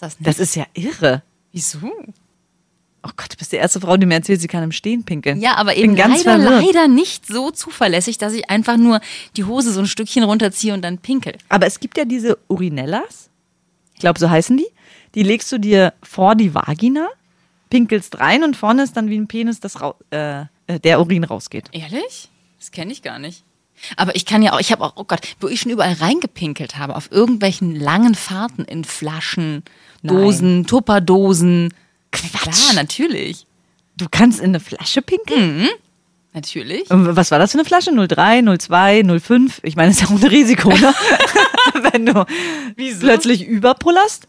Das 0.01 0.19
nicht? 0.19 0.27
Das 0.27 0.39
ist 0.41 0.57
ja 0.57 0.67
irre. 0.75 1.23
Wieso? 1.53 1.93
Oh 3.07 3.13
Gott, 3.17 3.33
du 3.33 3.37
bist 3.37 3.53
die 3.53 3.57
erste 3.57 3.81
Frau, 3.81 3.97
die 3.97 4.05
mir 4.07 4.15
erzählt, 4.15 4.41
sie 4.41 4.49
kann 4.49 4.65
im 4.65 4.73
Stehen 4.73 5.05
pinkeln. 5.05 5.41
Ja, 5.41 5.55
aber 5.57 5.75
Ich 5.75 5.79
eben 5.79 5.95
bin 5.95 5.97
ganz 5.97 6.25
leider, 6.25 6.43
verwirrt. 6.43 6.65
leider 6.75 6.89
nicht 6.89 7.25
so 7.27 7.53
zuverlässig, 7.53 8.19
dass 8.19 8.33
ich 8.33 8.51
einfach 8.51 8.77
nur 8.77 9.01
die 9.37 9.45
Hose 9.45 9.73
so 9.73 9.79
ein 9.81 9.87
Stückchen 9.87 10.25
runterziehe 10.25 10.75
und 10.75 10.83
dann 10.83 10.99
pinkel. 10.99 11.35
Aber 11.49 11.67
es 11.67 11.79
gibt 11.79 11.97
ja 11.99 12.05
diese 12.05 12.37
Urinellas. 12.49 13.31
Ich 13.95 14.01
glaube, 14.01 14.19
so 14.19 14.29
heißen 14.29 14.57
die. 14.57 14.67
Die 15.15 15.23
legst 15.23 15.53
du 15.53 15.59
dir 15.59 15.93
vor 16.03 16.35
die 16.35 16.53
Vagina, 16.53 17.07
pinkelst 17.71 18.19
rein 18.19 18.43
und 18.43 18.57
vorne 18.57 18.83
ist 18.83 18.97
dann 18.97 19.09
wie 19.09 19.17
ein 19.19 19.29
Penis, 19.29 19.61
das 19.61 19.75
äh, 20.11 20.41
äh, 20.67 20.81
der 20.81 21.01
Urin 21.01 21.23
rausgeht. 21.25 21.67
Ehrlich? 21.73 22.29
Das 22.59 22.73
kenne 22.73 22.91
ich 22.93 23.03
gar 23.03 23.19
nicht. 23.19 23.45
Aber 23.97 24.17
ich 24.17 24.25
kann 24.27 24.43
ja 24.43 24.53
auch, 24.55 24.61
ich 24.61 24.73
habe 24.73 24.83
auch, 24.85 24.95
oh 24.97 25.05
Gott, 25.05 25.21
wo 25.41 25.49
ich 25.49 25.61
schon 25.61 25.71
überall 25.71 25.93
reingepinkelt 25.95 26.77
habe, 26.79 26.97
auf 26.97 27.13
irgendwelchen 27.13 27.77
langen 27.79 28.15
Fahrten 28.15 28.65
in 28.65 28.85
Flaschen, 28.85 29.63
Dosen, 30.03 30.67
Tupperdosen. 30.67 31.73
Quatsch. 32.17 32.69
Ja, 32.69 32.75
natürlich. 32.75 33.47
Du 33.97 34.07
kannst 34.11 34.41
in 34.41 34.47
eine 34.47 34.61
Flasche 34.61 35.03
pinkeln? 35.03 35.69
Natürlich. 36.35 36.91
Und 36.91 37.17
Was 37.17 37.31
war 37.31 37.39
das 37.39 37.53
für 37.53 37.59
eine 37.59 37.65
Flasche? 37.65 37.91
03, 37.93 38.43
02, 38.59 39.03
05? 39.21 39.61
Ich 39.63 39.75
meine, 39.77 39.89
das 39.91 40.03
ist 40.03 40.09
ja 40.11 40.15
ohne 40.15 40.31
Risiko, 40.31 40.69
ne? 40.71 40.95
Wenn 41.93 42.05
du 42.07 42.27
plötzlich 43.01 43.47
überpullerst. 43.47 44.29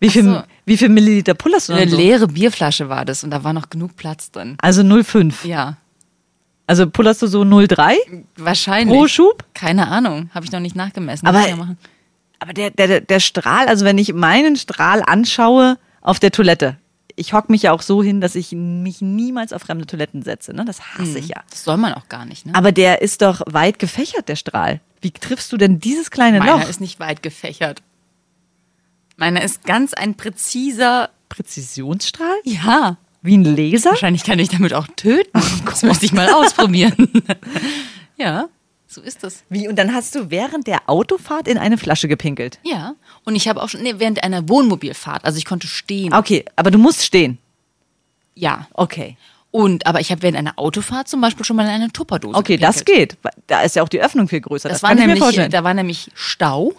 Wie 0.00 0.10
viel, 0.10 0.24
so. 0.24 0.42
wie 0.66 0.76
viel 0.76 0.88
Milliliter 0.88 1.34
pullerst 1.34 1.68
du 1.68 1.72
Eine 1.74 1.90
so? 1.90 1.96
leere 1.96 2.26
Bierflasche 2.26 2.88
war 2.88 3.04
das 3.04 3.22
und 3.24 3.30
da 3.30 3.44
war 3.44 3.52
noch 3.52 3.70
genug 3.70 3.96
Platz 3.96 4.30
drin. 4.32 4.56
Also 4.60 4.82
05. 4.82 5.44
Ja, 5.44 5.76
Also 6.66 6.90
pullerst 6.90 7.22
du 7.22 7.26
so 7.28 7.44
03 7.44 7.96
wahrscheinlich. 8.36 8.94
pro 8.98 9.06
Schub? 9.06 9.44
Keine 9.54 9.86
Ahnung, 9.88 10.30
habe 10.34 10.44
ich 10.44 10.52
noch 10.52 10.60
nicht 10.60 10.74
nachgemessen. 10.76 11.26
Aber-. 11.28 11.76
Aber 12.40 12.52
der, 12.52 12.70
der, 12.70 13.00
der 13.00 13.20
Strahl, 13.20 13.68
also 13.68 13.84
wenn 13.86 13.96
ich 13.96 14.12
meinen 14.12 14.56
Strahl 14.56 15.02
anschaue 15.06 15.78
auf 16.02 16.18
der 16.18 16.32
Toilette, 16.32 16.76
ich 17.16 17.32
hock 17.32 17.50
mich 17.50 17.62
ja 17.62 17.72
auch 17.72 17.82
so 17.82 18.02
hin, 18.02 18.20
dass 18.20 18.34
ich 18.34 18.52
mich 18.52 19.00
niemals 19.00 19.52
auf 19.52 19.62
fremde 19.62 19.86
Toiletten 19.86 20.22
setze. 20.22 20.52
Ne? 20.54 20.64
Das 20.64 20.94
hasse 20.98 21.18
ich 21.18 21.28
ja. 21.28 21.42
Das 21.50 21.64
soll 21.64 21.76
man 21.76 21.94
auch 21.94 22.08
gar 22.08 22.24
nicht, 22.24 22.46
ne? 22.46 22.54
Aber 22.54 22.72
der 22.72 23.02
ist 23.02 23.22
doch 23.22 23.42
weit 23.46 23.78
gefächert, 23.78 24.28
der 24.28 24.36
Strahl. 24.36 24.80
Wie 25.00 25.10
triffst 25.10 25.52
du 25.52 25.56
denn 25.56 25.80
dieses 25.80 26.10
kleine 26.10 26.38
Meiner 26.38 26.58
Loch? 26.58 26.68
ist 26.68 26.80
nicht 26.80 26.98
weit 26.98 27.22
gefächert. 27.22 27.82
Meiner 29.16 29.42
ist 29.42 29.64
ganz 29.64 29.94
ein 29.94 30.16
präziser, 30.16 31.10
Präzisionsstrahl? 31.28 32.36
ja. 32.44 32.96
Wie 33.26 33.38
ein 33.38 33.44
Laser? 33.44 33.90
Wahrscheinlich 33.90 34.22
kann 34.22 34.38
ich 34.38 34.50
damit 34.50 34.74
auch 34.74 34.86
töten. 34.96 35.40
Das 35.64 35.82
muss 35.82 36.02
ich 36.02 36.12
mal 36.12 36.28
ausprobieren. 36.28 37.10
ja, 38.18 38.48
so 38.94 39.00
ist 39.02 39.22
das. 39.22 39.42
Wie? 39.48 39.68
Und 39.68 39.76
dann 39.76 39.94
hast 39.94 40.14
du 40.14 40.30
während 40.30 40.66
der 40.66 40.88
Autofahrt 40.88 41.48
in 41.48 41.58
eine 41.58 41.76
Flasche 41.78 42.08
gepinkelt. 42.08 42.58
Ja. 42.62 42.94
Und 43.24 43.36
ich 43.36 43.48
habe 43.48 43.62
auch 43.62 43.68
schon, 43.68 43.82
nee, 43.82 43.94
während 43.98 44.22
einer 44.24 44.48
Wohnmobilfahrt, 44.48 45.24
also 45.24 45.36
ich 45.38 45.44
konnte 45.44 45.66
stehen. 45.66 46.14
Okay, 46.14 46.44
aber 46.56 46.70
du 46.70 46.78
musst 46.78 47.02
stehen. 47.04 47.38
Ja. 48.34 48.68
Okay. 48.72 49.16
Und, 49.50 49.86
aber 49.86 50.00
ich 50.00 50.10
habe 50.10 50.22
während 50.22 50.36
einer 50.36 50.58
Autofahrt 50.58 51.06
zum 51.08 51.20
Beispiel 51.20 51.44
schon 51.44 51.54
mal 51.56 51.62
in 51.64 51.70
eine 51.70 51.92
Tupperdose 51.92 52.36
Okay, 52.36 52.56
das 52.56 52.84
gepinkelt. 52.84 53.22
geht. 53.22 53.32
Da 53.46 53.60
ist 53.62 53.76
ja 53.76 53.82
auch 53.84 53.88
die 53.88 54.00
Öffnung 54.00 54.26
viel 54.28 54.40
größer. 54.40 54.68
Das, 54.68 54.80
Das, 54.80 54.82
war 54.82 54.90
kann 54.90 54.98
ich 54.98 55.02
mir 55.02 55.06
nämlich, 55.08 55.22
vorstellen. 55.22 55.50
da 55.52 55.62
war 55.62 55.74
nämlich 55.74 56.10
Stau 56.14 56.72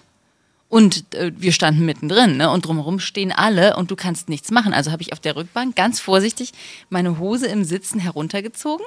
und 0.68 1.06
äh, 1.16 1.32
wir 1.38 1.54
standen 1.54 1.86
mittendrin 1.86 2.36
ne? 2.38 2.50
und 2.50 2.66
drumherum 2.66 3.00
stehen 3.00 3.32
alle 3.32 3.78
und 3.78 3.92
du 3.92 3.96
kannst 3.96 4.28
nichts 4.28 4.52
machen. 4.52 4.74
Also 4.74 4.92
habe 4.92 5.02
ich 5.02 5.14
auf 5.14 5.22
der 5.22 5.38
Rückbank 5.38 5.76
ganz 5.78 6.02
vorsichtig 6.02 6.52
meine 6.90 7.18
Hose 7.18 7.48
im 7.48 7.64
Sitzen 7.64 8.00
heruntergezogen, 8.00 8.86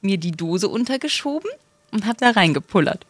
mir 0.00 0.18
die 0.18 0.30
Dose 0.32 0.68
untergeschoben 0.68 1.50
und 1.94 2.06
habe 2.06 2.16
da 2.18 2.30
reingepullert. 2.30 3.06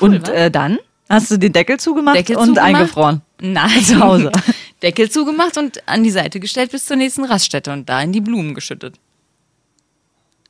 Cool, 0.00 0.16
und 0.16 0.28
äh, 0.28 0.50
dann 0.50 0.78
hast 1.08 1.30
du 1.30 1.38
den 1.38 1.52
Deckel 1.52 1.78
zugemacht 1.78 2.16
Deckel 2.16 2.36
und 2.36 2.46
zugemacht. 2.46 2.66
eingefroren. 2.66 3.22
Nein. 3.40 3.80
Zu 3.84 4.00
Hause. 4.00 4.32
Deckel 4.82 5.10
zugemacht 5.10 5.56
und 5.56 5.86
an 5.88 6.02
die 6.02 6.10
Seite 6.10 6.40
gestellt 6.40 6.72
bis 6.72 6.86
zur 6.86 6.96
nächsten 6.96 7.24
Raststätte 7.24 7.72
und 7.72 7.88
da 7.88 8.02
in 8.02 8.12
die 8.12 8.20
Blumen 8.20 8.54
geschüttet. 8.54 8.96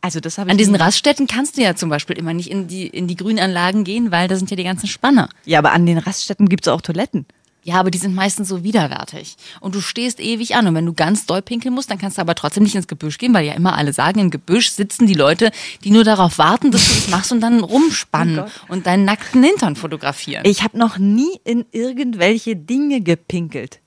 Also 0.00 0.20
das 0.20 0.38
habe 0.38 0.48
ich 0.48 0.52
An 0.52 0.58
diesen 0.58 0.74
Raststätten 0.74 1.26
kannst 1.26 1.56
du 1.56 1.62
ja 1.62 1.76
zum 1.76 1.88
Beispiel 1.88 2.18
immer 2.18 2.34
nicht 2.34 2.50
in 2.50 2.66
die, 2.66 2.86
in 2.86 3.06
die 3.06 3.16
Grünanlagen 3.16 3.84
gehen, 3.84 4.10
weil 4.10 4.28
da 4.28 4.36
sind 4.36 4.50
ja 4.50 4.56
die 4.56 4.64
ganzen 4.64 4.86
Spanner. 4.86 5.28
Ja, 5.44 5.60
aber 5.60 5.72
an 5.72 5.86
den 5.86 5.98
Raststätten 5.98 6.48
gibt 6.48 6.66
es 6.66 6.72
auch 6.72 6.80
Toiletten. 6.80 7.26
Ja, 7.66 7.76
aber 7.76 7.90
die 7.90 7.98
sind 7.98 8.14
meistens 8.14 8.48
so 8.48 8.62
widerwärtig. 8.62 9.36
Und 9.58 9.74
du 9.74 9.80
stehst 9.80 10.20
ewig 10.20 10.54
an. 10.54 10.66
Und 10.66 10.74
wenn 10.74 10.84
du 10.84 10.92
ganz 10.92 11.24
doll 11.24 11.40
pinkeln 11.40 11.74
musst, 11.74 11.90
dann 11.90 11.96
kannst 11.96 12.18
du 12.18 12.20
aber 12.20 12.34
trotzdem 12.34 12.62
nicht 12.62 12.74
ins 12.74 12.86
Gebüsch 12.86 13.16
gehen, 13.16 13.32
weil 13.32 13.46
ja 13.46 13.54
immer 13.54 13.76
alle 13.78 13.94
sagen, 13.94 14.20
im 14.20 14.30
Gebüsch 14.30 14.70
sitzen 14.70 15.06
die 15.06 15.14
Leute, 15.14 15.50
die 15.82 15.90
nur 15.90 16.04
darauf 16.04 16.36
warten, 16.36 16.70
dass 16.70 16.86
du 16.86 16.94
das 16.94 17.08
machst 17.08 17.32
und 17.32 17.40
dann 17.40 17.60
rumspannen 17.60 18.40
Oh 18.40 18.48
und 18.68 18.86
deinen 18.86 19.06
nackten 19.06 19.42
Hintern 19.42 19.76
fotografieren. 19.76 20.44
Ich 20.44 20.62
habe 20.62 20.76
noch 20.76 20.98
nie 20.98 21.40
in 21.44 21.64
irgendwelche 21.72 22.54
Dinge 22.54 23.00
gepinkelt. 23.00 23.80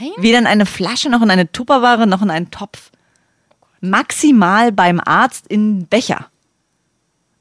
Nein? 0.00 0.10
Weder 0.16 0.38
in 0.38 0.46
eine 0.46 0.64
Flasche, 0.64 1.10
noch 1.10 1.20
in 1.20 1.30
eine 1.30 1.52
Tupperware, 1.52 2.06
noch 2.06 2.22
in 2.22 2.30
einen 2.30 2.50
Topf. 2.50 2.90
Maximal 3.82 4.72
beim 4.72 5.00
Arzt 5.04 5.46
in 5.48 5.86
Becher. 5.86 6.30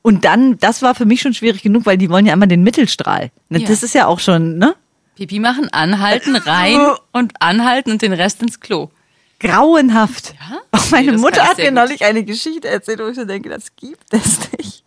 Und 0.01 0.25
dann, 0.25 0.57
das 0.57 0.81
war 0.81 0.95
für 0.95 1.05
mich 1.05 1.21
schon 1.21 1.33
schwierig 1.33 1.63
genug, 1.63 1.85
weil 1.85 1.97
die 1.97 2.09
wollen 2.09 2.25
ja 2.25 2.33
immer 2.33 2.47
den 2.47 2.63
Mittelstrahl. 2.63 3.31
Ne, 3.49 3.59
Ja. 3.59 3.67
Das 3.67 3.83
ist 3.83 3.93
ja 3.95 4.07
auch 4.07 4.19
schon, 4.19 4.57
ne? 4.57 4.75
Pipi 5.17 5.39
machen, 5.39 5.67
anhalten, 5.69 6.35
rein 6.45 6.79
und 7.11 7.33
anhalten 7.41 7.91
und 7.91 8.03
den 8.03 8.13
Rest 8.13 8.41
ins 8.43 8.59
Klo. 8.59 8.91
Grauenhaft. 9.39 10.35
Ja? 10.39 10.59
Auch 10.71 10.91
meine 10.91 11.11
Nee, 11.11 11.17
Mutter 11.17 11.43
hat 11.43 11.57
mir 11.57 11.71
neulich 11.71 12.05
eine 12.05 12.23
Geschichte 12.23 12.67
erzählt, 12.67 12.99
wo 12.99 13.07
ich 13.07 13.15
so 13.15 13.25
denke, 13.25 13.49
das 13.49 13.75
gibt 13.75 14.13
es 14.13 14.39
nicht. 14.57 14.83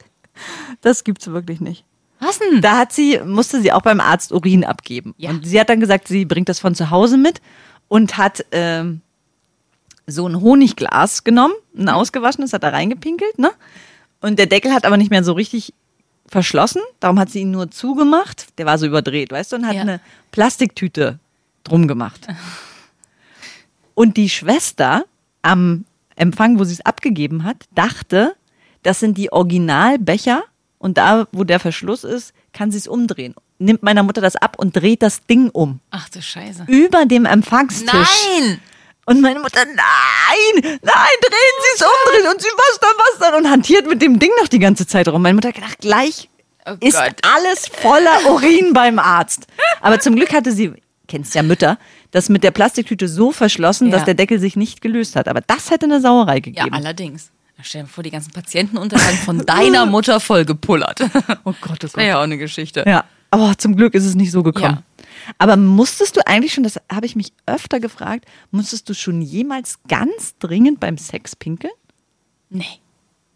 Das 0.81 1.05
gibt's 1.05 1.27
wirklich 1.27 1.61
nicht. 1.61 1.85
Was 2.21 2.39
denn? 2.39 2.61
Da 2.61 2.79
hat 2.79 2.93
sie, 2.93 3.19
musste 3.25 3.61
sie 3.61 3.73
auch 3.73 3.83
beim 3.83 4.01
Arzt 4.01 4.33
Urin 4.33 4.65
abgeben. 4.65 5.15
Ja. 5.19 5.31
Und 5.31 5.47
sie 5.47 5.59
hat 5.59 5.69
dann 5.69 5.81
gesagt, 5.81 6.07
sie 6.07 6.25
bringt 6.25 6.49
das 6.49 6.61
von 6.61 6.75
zu 6.75 6.91
Hause 6.91 7.17
mit 7.17 7.41
und 7.89 8.17
hat 8.17 8.45
ähm, 8.53 9.01
so 10.07 10.29
ein 10.29 10.41
Honigglas 10.41 11.25
genommen, 11.25 11.55
ein 11.77 11.89
ausgewaschenes, 11.89 12.53
hat 12.53 12.63
da 12.63 12.69
reingepinkelt, 12.69 13.39
ne? 13.39 13.51
Und 14.21 14.39
der 14.39 14.47
Deckel 14.47 14.73
hat 14.73 14.85
aber 14.85 14.97
nicht 14.97 15.11
mehr 15.11 15.25
so 15.25 15.33
richtig 15.33 15.73
verschlossen, 16.31 16.81
darum 17.01 17.19
hat 17.19 17.29
sie 17.31 17.41
ihn 17.41 17.51
nur 17.51 17.71
zugemacht. 17.71 18.47
Der 18.59 18.65
war 18.65 18.79
so 18.79 18.87
überdreht, 18.87 19.31
weißt 19.33 19.53
du, 19.53 19.57
und 19.57 19.67
hat 19.67 19.75
Ja. 19.75 19.83
eine 19.83 20.01
Plastiktüte 20.31 21.19
drum 21.65 21.87
gemacht. 21.89 22.27
Und 23.95 24.17
die 24.17 24.31
Schwester 24.31 25.05
am 25.43 25.85
Empfang, 26.17 26.59
wo 26.59 26.65
sie 26.65 26.75
es 26.75 26.81
abgegeben 26.87 27.45
hat, 27.45 27.67
dachte, 27.75 28.35
das 28.83 29.01
sind 29.01 29.19
die 29.19 29.33
Originalbecher 29.33 30.43
und 30.79 30.97
da, 30.97 31.27
wo 31.33 31.45
der 31.45 31.61
Verschluss 31.61 32.05
ist, 32.05 32.33
kann 32.53 32.71
sie 32.71 32.79
es 32.79 32.89
umdrehen. 32.89 33.35
Nimmt 33.59 33.83
meiner 33.83 34.03
Mutter 34.03 34.21
das 34.23 34.37
ab 34.37 34.57
und 34.59 34.75
dreht 34.75 35.03
das 35.03 35.27
Ding 35.27 35.51
um. 35.51 35.81
Ach 35.91 36.09
du 36.09 36.23
Scheiße. 36.23 36.65
Über 36.67 37.05
dem 37.05 37.27
Empfangstisch. 37.27 37.93
Nein! 38.39 38.59
Und 39.07 39.21
meine 39.23 39.41
Mutter, 39.41 39.65
nein, 39.65 40.63
nein, 40.63 40.81
drehen 40.83 41.57
Sie 41.63 41.75
es 41.77 41.83
um, 41.83 41.89
drehen. 42.13 42.27
Und 42.33 42.41
sie, 42.41 42.49
was 42.57 42.79
dann, 42.81 42.91
was 42.99 43.19
dann? 43.19 43.35
Und 43.45 43.51
hantiert 43.51 43.89
mit 43.89 44.01
dem 44.03 44.19
Ding 44.19 44.31
noch 44.41 44.49
die 44.49 44.59
ganze 44.59 44.87
Zeit 44.87 45.09
rum. 45.09 45.23
Meine 45.23 45.35
Mutter 45.35 45.49
hat 45.49 45.55
gedacht, 45.57 45.79
gleich 45.81 46.29
Oh 46.67 46.75
ist 46.81 46.97
Gott. 46.97 47.15
alles 47.23 47.67
voller 47.69 48.31
Urin 48.31 48.73
beim 48.75 48.99
Arzt. 48.99 49.47
Aber 49.81 49.99
zum 49.99 50.15
Glück 50.15 50.33
hatte 50.33 50.53
sie, 50.53 50.73
kennst 51.09 51.35
ja 51.35 51.43
Mütter, 51.43 51.79
das 52.11 52.29
mit 52.29 52.45
der 52.45 52.51
Plastiktüte 52.51 53.09
so 53.09 53.33
verschlossen, 53.33 53.87
Ja. 53.89 53.97
dass 53.97 54.05
der 54.05 54.15
Deckel 54.15 54.39
sich 54.39 54.57
nicht 54.57 54.81
gelöst 54.83 55.17
hat. 55.17 55.27
Aber 55.27 55.41
das 55.41 55.71
hätte 55.71 55.87
eine 55.87 56.01
Sauerei 56.01 56.35
Ja, 56.37 56.41
gegeben. 56.41 56.75
allerdings. 56.75 57.31
Stell 57.63 57.83
dir 57.83 57.89
vor, 57.89 58.05
die 58.05 58.11
ganzen 58.11 58.33
Patientenunterlagen 58.33 59.19
von 59.19 59.45
deiner 59.45 59.85
Mutter 59.87 60.21
vollgepullert. 60.21 61.01
oh 61.45 61.53
Gott, 61.61 61.71
oh 61.73 61.75
Das 61.81 61.97
wäre 61.97 62.09
ja 62.09 62.19
auch 62.19 62.23
eine 62.25 62.39
Geschichte. 62.39 62.85
Ja, 62.87 63.05
aber 63.31 63.57
zum 63.59 63.77
Glück 63.77 63.95
ist 63.95 64.05
es 64.07 64.15
nicht 64.15 64.31
so 64.31 64.43
gekommen. 64.43 64.83
Aber 65.39 65.57
musstest 65.57 66.17
du 66.17 66.27
eigentlich 66.27 66.53
schon, 66.53 66.65
das 66.65 66.81
habe 66.91 67.07
ich 67.07 67.17
mich 67.17 67.33
öfter 67.47 67.81
gefragt, 67.81 68.27
musstest 68.51 68.89
du 68.89 68.95
schon 68.95 69.23
jemals 69.23 69.79
ganz 69.89 70.37
dringend 70.39 70.81
beim 70.81 70.99
Sex 70.99 71.37
pinkeln? 71.37 71.73
Nee. 72.49 72.81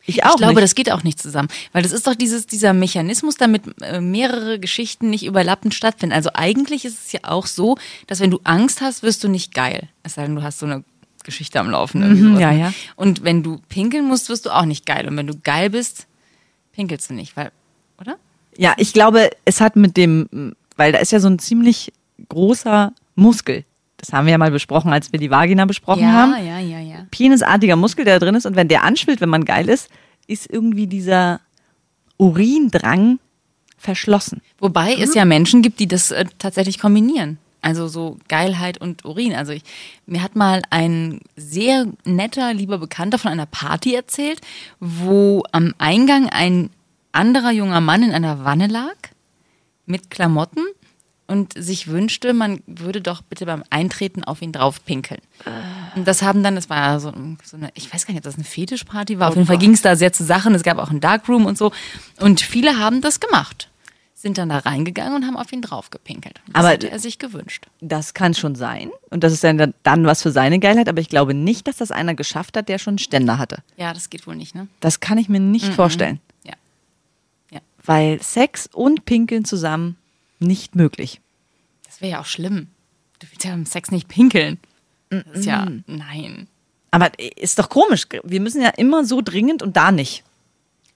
Ich 0.07 0.25
auch 0.25 0.33
ich 0.33 0.37
glaube, 0.37 0.55
nicht. 0.55 0.65
das 0.65 0.75
geht 0.75 0.93
auch 0.93 1.03
nicht 1.03 1.19
zusammen. 1.19 1.49
Weil 1.73 1.83
das 1.83 1.93
ist 1.93 2.07
doch 2.07 2.15
dieses, 2.15 2.47
dieser 2.47 2.75
Mechanismus, 2.75 3.37
damit 3.37 3.63
äh, 3.81 4.01
mehrere 4.01 4.59
Geschichten 4.59 5.09
nicht 5.09 5.25
überlappend 5.25 5.73
stattfinden. 5.73 6.15
Also 6.15 6.31
eigentlich 6.35 6.85
ist 6.85 7.07
es 7.07 7.13
ja 7.13 7.21
auch 7.23 7.47
so, 7.47 7.79
dass 8.07 8.21
wenn 8.21 8.31
du 8.31 8.41
Angst 8.45 8.83
hast, 8.83 9.03
wirst 9.03 9.25
du 9.25 9.29
nicht 9.29 9.55
geil. 9.55 9.89
Es 10.03 10.15
sei 10.15 10.27
denn, 10.27 10.35
du 10.35 10.43
hast 10.43 10.59
so 10.59 10.67
eine 10.67 10.85
Geschichte 11.23 11.59
am 11.59 11.71
Laufen. 11.71 12.33
Mhm, 12.33 12.39
ja, 12.39 12.53
ne? 12.53 12.59
ja. 12.59 12.73
Und 12.97 13.25
wenn 13.25 13.43
du 13.43 13.61
pinkeln 13.71 14.07
musst, 14.07 14.29
wirst 14.29 14.45
du 14.45 14.51
auch 14.51 14.67
nicht 14.67 14.85
geil. 14.85 15.09
Und 15.09 15.17
wenn 15.17 15.27
du 15.27 15.39
geil 15.39 15.71
bist, 15.71 16.07
pinkelst 16.73 17.09
du 17.09 17.15
nicht. 17.15 17.35
Weil, 17.37 17.51
oder? 17.99 18.19
Ja, 18.59 18.75
ich 18.77 18.93
glaube, 18.93 19.31
es 19.47 19.63
hat 19.63 19.75
mit 19.75 19.97
dem, 19.97 20.55
weil 20.77 20.93
da 20.93 20.99
ist 20.99 21.13
ja 21.13 21.21
so 21.21 21.29
ein 21.29 21.39
ziemlich 21.39 21.93
großer 22.29 22.93
Muskel. 23.15 23.65
Das 23.97 24.13
haben 24.13 24.27
wir 24.27 24.33
ja 24.33 24.39
mal 24.39 24.51
besprochen, 24.51 24.93
als 24.93 25.13
wir 25.13 25.19
die 25.19 25.31
Vagina 25.31 25.65
besprochen 25.65 26.13
haben. 26.13 26.33
ja, 26.45 26.59
ja, 26.59 26.81
ja. 26.81 27.07
Penisartiger 27.11 27.77
Muskel, 27.77 28.05
der 28.05 28.19
da 28.19 28.27
drin 28.27 28.35
ist. 28.35 28.47
Und 28.47 28.57
wenn 28.57 28.69
der 28.69 28.85
anschwillt, 28.85 29.21
wenn 29.21 29.29
man 29.29 29.45
geil 29.45 29.69
ist, 29.69 29.89
ist 30.27 30.51
irgendwie 30.51 30.87
dieser 30.87 31.41
Urindrang 32.19 33.19
verschlossen. 33.79 34.41
Wobei 34.59 34.95
es 34.95 35.15
ja 35.15 35.25
Menschen 35.25 35.63
gibt, 35.63 35.81
die 35.81 35.87
das 35.87 36.11
äh, 36.11 36.25
tatsächlich 36.39 36.79
kombinieren. 36.79 37.39
Also 37.61 37.89
so 37.89 38.19
Geilheit 38.29 38.79
und 38.79 39.05
Urin. 39.07 39.35
Also 39.35 39.53
ich, 39.53 39.63
mir 40.07 40.23
hat 40.23 40.37
mal 40.37 40.63
ein 40.69 41.21
sehr 41.37 41.87
netter, 42.05 42.53
lieber 42.53 42.79
Bekannter 42.79 43.19
von 43.19 43.31
einer 43.31 43.47
Party 43.47 43.95
erzählt, 43.95 44.41
wo 44.81 45.45
am 45.51 45.75
Eingang 45.79 46.29
ein 46.29 46.71
anderer 47.13 47.53
junger 47.53 47.81
Mann 47.81 48.03
in 48.03 48.11
einer 48.11 48.45
Wanne 48.45 48.67
lag 48.67 48.95
mit 49.87 50.11
Klamotten 50.11 50.61
und 51.27 51.55
sich 51.57 51.89
wünschte, 51.89 52.35
man 52.35 52.63
würde 52.67 53.01
doch 53.01 53.23
bitte 53.23 53.47
beim 53.47 53.65
Eintreten 53.71 54.25
auf 54.25 54.43
ihn 54.43 54.53
drauf 54.53 54.85
pinkeln. 54.85 55.21
Und 55.97 56.07
das 56.07 56.23
haben 56.23 56.43
dann, 56.43 56.55
das 56.55 56.69
war 56.69 57.01
so, 57.01 57.13
so 57.43 57.57
eine, 57.57 57.71
ich 57.75 57.93
weiß 57.93 58.07
gar 58.07 58.13
nicht, 58.13 58.21
ob 58.21 58.25
das 58.25 58.35
eine 58.35 58.45
Fetischparty 58.45 59.19
war. 59.19 59.29
Auf 59.29 59.35
jeden 59.37 59.47
Fall 59.47 59.59
ging 59.59 59.73
es 59.73 59.81
da 59.83 59.97
sehr 59.97 60.13
zu 60.13 60.25
Sachen. 60.25 60.55
Es 60.55 60.63
gab 60.63 60.79
auch 60.79 60.91
einen 60.91 61.01
Darkroom 61.01 61.47
und 61.47 61.57
so. 61.57 61.73
Und 62.21 62.41
viele 62.41 62.79
haben 62.79 63.01
das 63.01 63.21
gemacht. 63.21 63.71
Sind 64.15 64.39
dann 64.39 64.49
da 64.49 64.59
reingegangen 64.59 65.17
und 65.17 65.27
haben 65.27 65.37
auf 65.37 65.53
ihn 65.53 65.61
drauf 65.61 65.91
gepinkelt. 65.91 66.41
Das 66.47 66.55
Aber- 66.57 66.69
hätte 66.71 66.91
er 66.91 66.99
sich 66.99 67.19
gewünscht. 67.19 67.67
Das 67.81 68.15
kann 68.15 68.33
schon 68.35 68.55
sein. 68.55 68.91
Und 69.11 69.23
das 69.25 69.33
ist 69.35 69.45
dann, 69.45 69.75
dann 69.83 70.07
was 70.07 70.23
für 70.23 70.31
seine 70.31 70.59
Geilheit. 70.61 70.89
Aber 70.89 71.01
ich 71.01 71.09
glaube 71.11 71.35
nicht, 71.35 71.69
dass 71.69 71.77
das 71.77 71.91
einer 71.91 72.15
geschafft 72.15 72.57
hat, 72.57 72.69
der 72.71 72.79
schon 72.79 72.93
einen 72.93 72.99
Ständer 72.99 73.39
hatte. 73.39 73.59
Ja, 73.77 73.93
das 73.93 74.09
geht 74.11 74.27
wohl 74.27 74.37
nicht, 74.37 74.55
ne? 74.55 74.67
Das 74.81 75.01
kann 75.01 75.19
ich 75.19 75.29
mir 75.29 75.41
nicht 75.41 75.73
vorstellen. 75.75 76.17
Ja. 76.17 76.21
Ja. 76.21 76.34
Weil 77.85 78.23
Sex 78.23 78.69
und 78.73 79.05
Pinkeln 79.05 79.45
zusammen 79.45 79.97
nicht 80.39 80.75
möglich. 80.75 81.21
Das 81.87 82.01
wäre 82.01 82.13
ja 82.13 82.21
auch 82.21 82.27
schlimm. 82.27 82.69
Du 83.21 83.27
willst 83.31 83.45
ja 83.45 83.51
beim 83.51 83.67
Sex 83.67 83.91
nicht 83.91 84.09
pinkeln. 84.09 84.59
Das 85.11 85.23
ist 85.41 85.45
ja, 85.47 85.69
nein. 85.87 86.49
Aber 86.91 87.11
ist 87.37 87.59
doch 87.59 87.69
komisch. 87.69 88.07
Wir 88.25 88.41
müssen 88.41 88.63
ja 88.63 88.71
immer 88.71 89.05
so 89.05 89.21
dringend 89.21 89.63
und 89.63 89.77
da 89.77 89.93
nicht. 89.93 90.25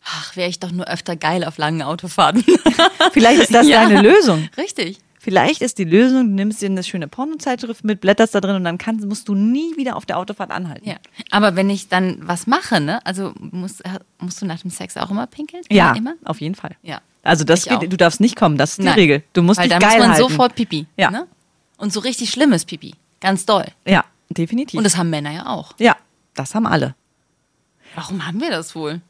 Ach, 0.04 0.34
wäre 0.36 0.48
ich 0.48 0.58
doch 0.60 0.70
nur 0.70 0.86
öfter 0.88 1.16
geil 1.16 1.44
auf 1.44 1.58
langen 1.58 1.82
Autofahrten. 1.82 2.42
Vielleicht 3.12 3.42
ist 3.42 3.54
das 3.54 3.66
Ja. 3.68 3.84
deine 3.88 4.00
Lösung. 4.00 4.48
Richtig. 4.56 4.98
Vielleicht 5.20 5.62
ist 5.62 5.78
die 5.78 5.84
Lösung, 5.84 6.28
du 6.28 6.34
nimmst 6.34 6.62
dir 6.62 6.66
eine 6.66 6.82
schöne 6.82 7.08
Pornozeitschrift 7.08 7.84
mit, 7.84 8.00
blätterst 8.00 8.34
da 8.34 8.40
drin 8.40 8.56
und 8.56 8.64
dann 8.64 8.78
kannst, 8.78 9.04
musst 9.06 9.28
du 9.28 9.34
nie 9.34 9.76
wieder 9.76 9.96
auf 9.96 10.06
der 10.06 10.18
Autofahrt 10.18 10.50
anhalten. 10.50 10.88
Ja. 10.88 10.96
Aber 11.30 11.56
wenn 11.56 11.68
ich 11.70 11.88
dann 11.88 12.18
was 12.20 12.46
mache, 12.46 12.80
ne? 12.80 13.04
Also 13.04 13.32
musst, 13.38 13.84
äh, 13.84 13.98
musst 14.20 14.40
du 14.40 14.46
nach 14.46 14.60
dem 14.60 14.70
Sex 14.70 14.96
auch 14.96 15.10
immer 15.10 15.26
pinkeln? 15.26 15.62
Ja, 15.70 15.92
Immer? 15.94 16.14
auf 16.24 16.40
jeden 16.40 16.54
Fall. 16.54 16.76
Ja. 16.82 17.00
Also 17.24 17.44
das 17.44 17.66
auch. 17.68 17.80
geht, 17.80 17.92
du 17.92 17.96
darfst 17.96 18.20
nicht 18.20 18.36
kommen, 18.36 18.56
das 18.56 18.70
ist 18.70 18.78
die 18.78 18.84
Nein. 18.84 18.94
Regel. 18.94 19.22
Du 19.32 19.42
musst 19.42 19.58
Weil 19.58 19.68
dich 19.68 19.78
da 19.78 19.80
geil 19.80 19.98
muss 19.98 20.06
man 20.06 20.14
halten. 20.16 20.28
sofort 20.28 20.54
Pipi. 20.54 20.86
Ja. 20.96 21.10
Ne? 21.10 21.26
Und 21.76 21.92
so 21.92 22.00
richtig 22.00 22.30
schlimmes 22.30 22.64
Pipi. 22.64 22.94
Ganz 23.20 23.44
doll. 23.44 23.66
Ja. 23.86 24.04
definitiv. 24.30 24.78
Und 24.78 24.84
das 24.84 24.96
haben 24.96 25.10
Männer 25.10 25.32
ja 25.32 25.46
auch. 25.46 25.74
ja, 25.78 25.96
das 26.34 26.54
haben 26.54 26.66
alle. 26.66 26.94
Warum 27.96 28.24
haben 28.26 28.40
wir 28.40 28.50
das 28.50 28.74
wohl? 28.76 29.00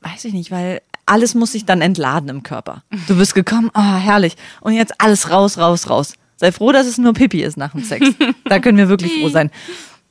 Weiß 0.00 0.24
ich 0.24 0.32
nicht, 0.32 0.50
weil 0.50 0.80
alles 1.12 1.34
muss 1.34 1.52
sich 1.52 1.66
dann 1.66 1.82
entladen 1.82 2.30
im 2.30 2.42
Körper. 2.42 2.84
Du 3.06 3.18
bist 3.18 3.34
gekommen, 3.34 3.70
oh, 3.74 3.80
herrlich. 3.80 4.34
Und 4.62 4.72
jetzt 4.72 4.98
alles 4.98 5.28
raus, 5.28 5.58
raus, 5.58 5.90
raus. 5.90 6.14
Sei 6.36 6.50
froh, 6.52 6.72
dass 6.72 6.86
es 6.86 6.96
nur 6.96 7.12
Pipi 7.12 7.42
ist 7.42 7.58
nach 7.58 7.72
dem 7.72 7.84
Sex. 7.84 8.06
da 8.46 8.58
können 8.60 8.78
wir 8.78 8.88
wirklich 8.88 9.20
froh 9.20 9.28
sein. 9.28 9.50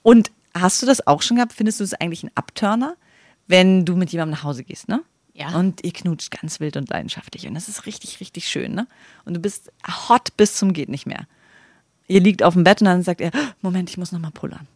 Und 0.03 0.29
hast 0.53 0.79
du 0.79 0.85
das 0.85 1.07
auch 1.07 1.23
schon 1.23 1.37
gehabt? 1.37 1.53
Findest 1.53 1.79
du 1.79 1.83
es 1.83 1.95
eigentlich 1.95 2.21
ein 2.21 2.29
Abturner, 2.35 2.97
wenn 3.47 3.83
du 3.83 3.95
mit 3.95 4.11
jemandem 4.11 4.35
nach 4.35 4.43
Hause 4.43 4.63
gehst, 4.63 4.89
ne? 4.89 5.01
Ja. 5.33 5.57
Und 5.57 5.83
ihr 5.83 5.91
knutscht 5.91 6.29
ganz 6.29 6.59
wild 6.59 6.77
und 6.77 6.87
leidenschaftlich. 6.87 7.47
Und 7.47 7.55
das 7.55 7.67
ist 7.67 7.87
richtig, 7.87 8.19
richtig 8.19 8.47
schön, 8.47 8.75
ne? 8.75 8.85
Und 9.25 9.33
du 9.33 9.39
bist 9.39 9.71
hot 10.07 10.37
bis 10.37 10.55
zum 10.55 10.71
geht 10.71 10.89
nicht 10.89 11.07
mehr. 11.07 11.25
Ihr 12.07 12.21
liegt 12.21 12.43
auf 12.43 12.53
dem 12.53 12.63
Bett 12.63 12.81
und 12.81 12.85
dann 12.85 13.01
sagt 13.01 13.21
er, 13.21 13.31
Moment, 13.61 13.89
ich 13.89 13.97
muss 13.97 14.11
noch 14.11 14.19
mal 14.19 14.29
pullern. 14.29 14.67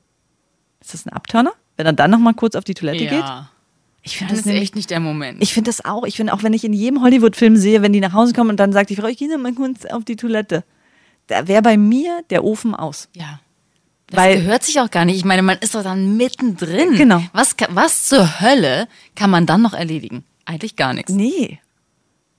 Ist 0.82 0.96
das 0.96 1.06
ein 1.06 1.14
Abturner? 1.14 1.54
Wenn 1.78 1.86
er 1.86 1.94
dann 1.94 2.10
noch 2.10 2.18
mal 2.18 2.34
kurz 2.34 2.56
auf 2.56 2.64
die 2.64 2.74
Toilette 2.74 3.06
geht? 3.06 3.24
Ich 4.08 4.18
finde 4.18 4.30
Das 4.34 4.38
das 4.38 4.40
ist 4.42 4.46
nämlich 4.46 4.64
echt 4.64 4.76
nicht 4.76 4.90
der 4.92 5.00
Moment. 5.00 5.42
ich 5.42 5.52
finde 5.54 5.68
das 5.70 5.84
auch. 5.84 6.04
Ich 6.06 6.16
finde 6.16 6.32
auch, 6.34 6.44
wenn 6.44 6.54
ich 6.54 6.64
in 6.64 6.74
jedem 6.74 7.02
Hollywood-Film 7.02 7.58
sehe, 7.58 7.82
wenn 7.82 7.92
die 7.92 8.00
nach 8.00 8.14
Hause 8.14 8.34
kommen 8.34 8.52
und 8.52 8.60
dann 8.60 8.72
sagt 8.72 8.92
die 8.92 8.96
Frau, 8.96 9.08
ich 9.08 9.18
gehe 9.18 9.36
mal 9.38 9.54
kurz 9.54 9.86
auf 9.86 10.06
die 10.06 10.16
Toilette. 10.16 10.64
Da 11.28 11.48
wäre 11.48 11.64
bei 11.64 11.76
mir 11.76 12.22
der 12.30 12.44
Ofen 12.44 12.74
aus. 12.76 13.10
ja. 13.14 13.40
Das 14.08 14.20
Weil- 14.20 14.36
gehört 14.36 14.62
sich 14.62 14.80
auch 14.80 14.92
gar 14.92 15.04
nicht. 15.04 15.18
Ich 15.18 15.26
meine, 15.26 15.42
man 15.42 15.58
ist 15.58 15.74
doch 15.74 15.82
dann 15.82 16.16
mittendrin. 16.16 16.94
Genau. 16.96 17.24
Was, 17.34 17.56
was 17.70 18.04
zur 18.08 18.40
Hölle 18.40 18.88
kann 19.16 19.32
man 19.32 19.48
dann 19.48 19.64
noch 19.64 19.74
erledigen? 19.74 20.24
Eigentlich 20.46 20.76
gar 20.76 20.94
nichts. 20.94 21.12
Nee. 21.12 21.58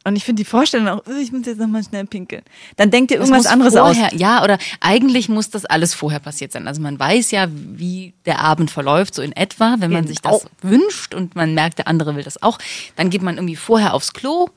Und 0.07 0.14
ich 0.14 0.25
finde 0.25 0.40
die 0.40 0.49
Vorstellung 0.49 0.87
auch, 0.87 1.03
ich 1.21 1.33
muss 1.33 1.47
jetzt 1.47 1.59
noch 1.59 1.66
mal 1.66 1.83
schnell 1.83 2.07
pinkeln. 2.07 2.42
Dann 2.77 2.92
denkt 2.92 3.11
ihr 3.11 3.16
irgendwas 3.19 3.47
anderes 3.47 3.75
vorher, 3.75 4.07
aus. 4.07 4.12
Ja, 4.21 4.45
oder 4.45 4.57
eigentlich 4.79 5.29
muss 5.29 5.51
das 5.51 5.64
alles 5.64 5.95
vorher 5.95 6.21
passiert 6.21 6.53
sein. 6.53 6.69
Also 6.69 6.81
man 6.81 6.97
weiß 6.97 7.33
ja, 7.33 7.49
wie 7.51 8.14
der 8.25 8.38
Abend 8.38 8.71
verläuft, 8.71 9.16
so 9.16 9.23
in 9.23 9.33
etwa, 9.33 9.75
wenn 9.81 9.90
man 9.90 10.07
sich 10.07 10.21
das 10.21 10.42
Genau. 10.42 10.53
wünscht 10.62 11.12
und 11.12 11.35
man 11.35 11.55
merkt, 11.55 11.79
der 11.79 11.88
andere 11.88 12.14
will 12.14 12.23
das 12.23 12.40
auch. 12.40 12.59
Dann 12.95 13.11
geht 13.11 13.23
man 13.23 13.35
irgendwie 13.35 13.57
vorher 13.57 13.95
aufs 13.95 14.12
Klo, 14.12 14.49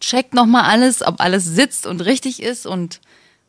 checkt 0.00 0.34
nochmal 0.34 0.64
alles, 0.64 1.06
ob 1.06 1.20
alles 1.20 1.44
sitzt 1.44 1.86
und 1.86 2.00
richtig 2.00 2.42
ist 2.42 2.66
und 2.66 3.00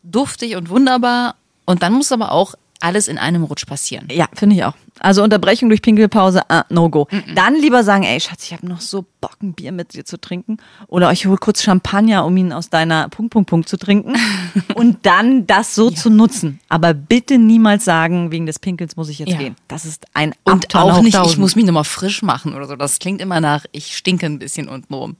duftig 0.04 0.58
und 0.58 0.70
wunderbar. 0.70 1.38
Und 1.66 1.82
dann 1.82 1.94
muss 1.94 2.12
aber 2.12 2.34
auch 2.34 2.54
alles 2.80 3.08
in 3.08 3.18
einem 3.18 3.44
Rutsch 3.44 3.66
passieren. 3.66 4.08
Ja, 4.12 4.28
finde 4.34 4.56
ich 4.56 4.64
auch. 4.64 4.74
Also 5.00 5.24
Unterbrechung 5.24 5.70
durch 5.70 5.82
Pinkelpause, 5.82 6.42
ah, 6.50 6.66
no 6.70 6.90
go. 6.90 7.08
Dann 7.36 7.56
lieber 7.56 7.84
sagen, 7.84 8.04
ey 8.04 8.20
Schatz, 8.20 8.44
ich 8.46 8.54
habe 8.54 8.68
noch 8.68 8.82
so 8.82 9.06
Bock, 9.22 9.38
ein 9.44 9.54
Bier 9.54 9.72
mit 9.72 9.94
dir 9.94 10.06
zu 10.06 10.20
trinken. 10.20 10.58
Oder 10.88 11.12
ich 11.12 11.26
hole 11.28 11.38
kurz 11.38 11.62
Champagner, 11.62 12.26
um 12.26 12.36
ihn 12.36 12.52
aus 12.52 12.70
deiner 12.70 13.08
Punkt, 13.10 13.32
Punkt, 13.32 13.50
Punkt 13.50 13.70
zu 13.70 13.78
trinken. 13.78 14.16
und 14.76 15.06
dann 15.06 15.46
das 15.46 15.76
so 15.76 15.92
zu 15.92 16.10
nutzen. 16.10 16.60
Aber 16.70 16.94
bitte 16.96 17.38
niemals 17.38 17.86
sagen, 17.86 18.32
wegen 18.32 18.46
des 18.48 18.58
Pinkels 18.60 18.96
muss 18.96 19.10
ich 19.10 19.20
jetzt 19.20 19.30
Ja. 19.34 19.38
gehen. 19.38 19.56
Das 19.68 19.86
ist 19.86 20.06
ein 20.16 20.34
Und 20.44 20.66
Abturner 20.66 20.96
auch 20.96 20.98
nicht, 21.02 21.10
ich 21.10 21.14
tausend. 21.20 21.40
muss 21.40 21.56
mich 21.56 21.66
nochmal 21.66 21.84
frisch 21.84 22.24
machen 22.24 22.56
oder 22.56 22.66
so. 22.68 22.76
Das 22.76 22.98
klingt 23.00 23.22
immer 23.22 23.40
nach, 23.40 23.66
ich 23.72 23.96
stinke 23.96 24.26
ein 24.26 24.40
bisschen 24.40 24.68
untenrum. 24.68 25.16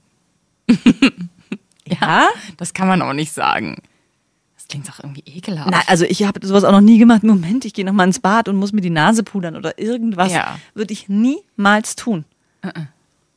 Ja? 2.02 2.28
Das 2.58 2.74
kann 2.74 2.86
man 2.88 3.00
auch 3.00 3.14
nicht 3.14 3.32
sagen. 3.32 3.76
Das 4.68 4.74
klingt 4.74 4.88
doch 4.88 5.02
irgendwie 5.02 5.22
ekelhaft. 5.24 5.70
Na, 5.70 5.80
also 5.86 6.04
ich 6.04 6.24
habe 6.24 6.46
sowas 6.46 6.62
auch 6.62 6.72
noch 6.72 6.82
nie 6.82 6.98
gemacht. 6.98 7.22
Moment, 7.22 7.64
ich 7.64 7.72
gehe 7.72 7.86
noch 7.86 7.94
mal 7.94 8.04
ins 8.04 8.20
Bad 8.20 8.48
und 8.48 8.56
muss 8.56 8.72
mir 8.72 8.82
die 8.82 8.90
Nase 8.90 9.22
pudern 9.22 9.56
oder 9.56 9.78
irgendwas. 9.78 10.30
Ja. 10.32 10.58
Würde 10.74 10.92
ich 10.92 11.08
niemals 11.08 11.96
tun. 11.96 12.26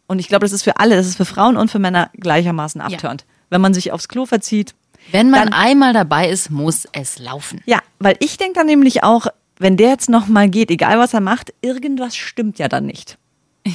Und 0.07 0.19
ich 0.19 0.27
glaube, 0.27 0.43
das 0.43 0.51
ist 0.51 0.63
für 0.63 0.77
alle, 0.77 0.97
das 0.97 1.07
ist 1.07 1.15
für 1.15 1.23
Frauen 1.25 1.55
und 1.55 1.71
für 1.71 1.79
Männer 1.79 2.09
gleichermaßen 2.19 2.81
abturnt. 2.81 3.25
Wenn 3.49 3.61
man 3.61 3.73
sich 3.73 3.93
aufs 3.93 4.09
Klo 4.09 4.25
verzieht. 4.25 4.75
Wenn 5.11 5.29
man 5.29 5.45
Dann- 5.45 5.53
einmal 5.53 5.93
dabei 5.93 6.29
ist, 6.29 6.51
muss 6.51 6.85
es 6.91 7.17
laufen. 7.17 7.61
Ja, 7.65 7.79
weil 7.99 8.17
ich 8.19 8.37
denke 8.37 8.55
dann 8.55 8.67
nämlich 8.67 9.03
auch, 9.03 9.27
wenn 9.57 9.77
der 9.77 9.89
jetzt 9.89 10.09
noch 10.09 10.27
mal 10.27 10.49
geht, 10.49 10.69
egal 10.69 10.99
was 10.99 11.13
er 11.13 11.21
macht, 11.21 11.53
irgendwas 11.61 12.15
stimmt 12.17 12.59
ja 12.59 12.67
dann 12.67 12.85
nicht. 12.85 13.17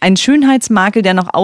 Ein 0.00 0.16
Schönheitsmakel, 0.16 1.02
der 1.02 1.14
noch 1.14 1.34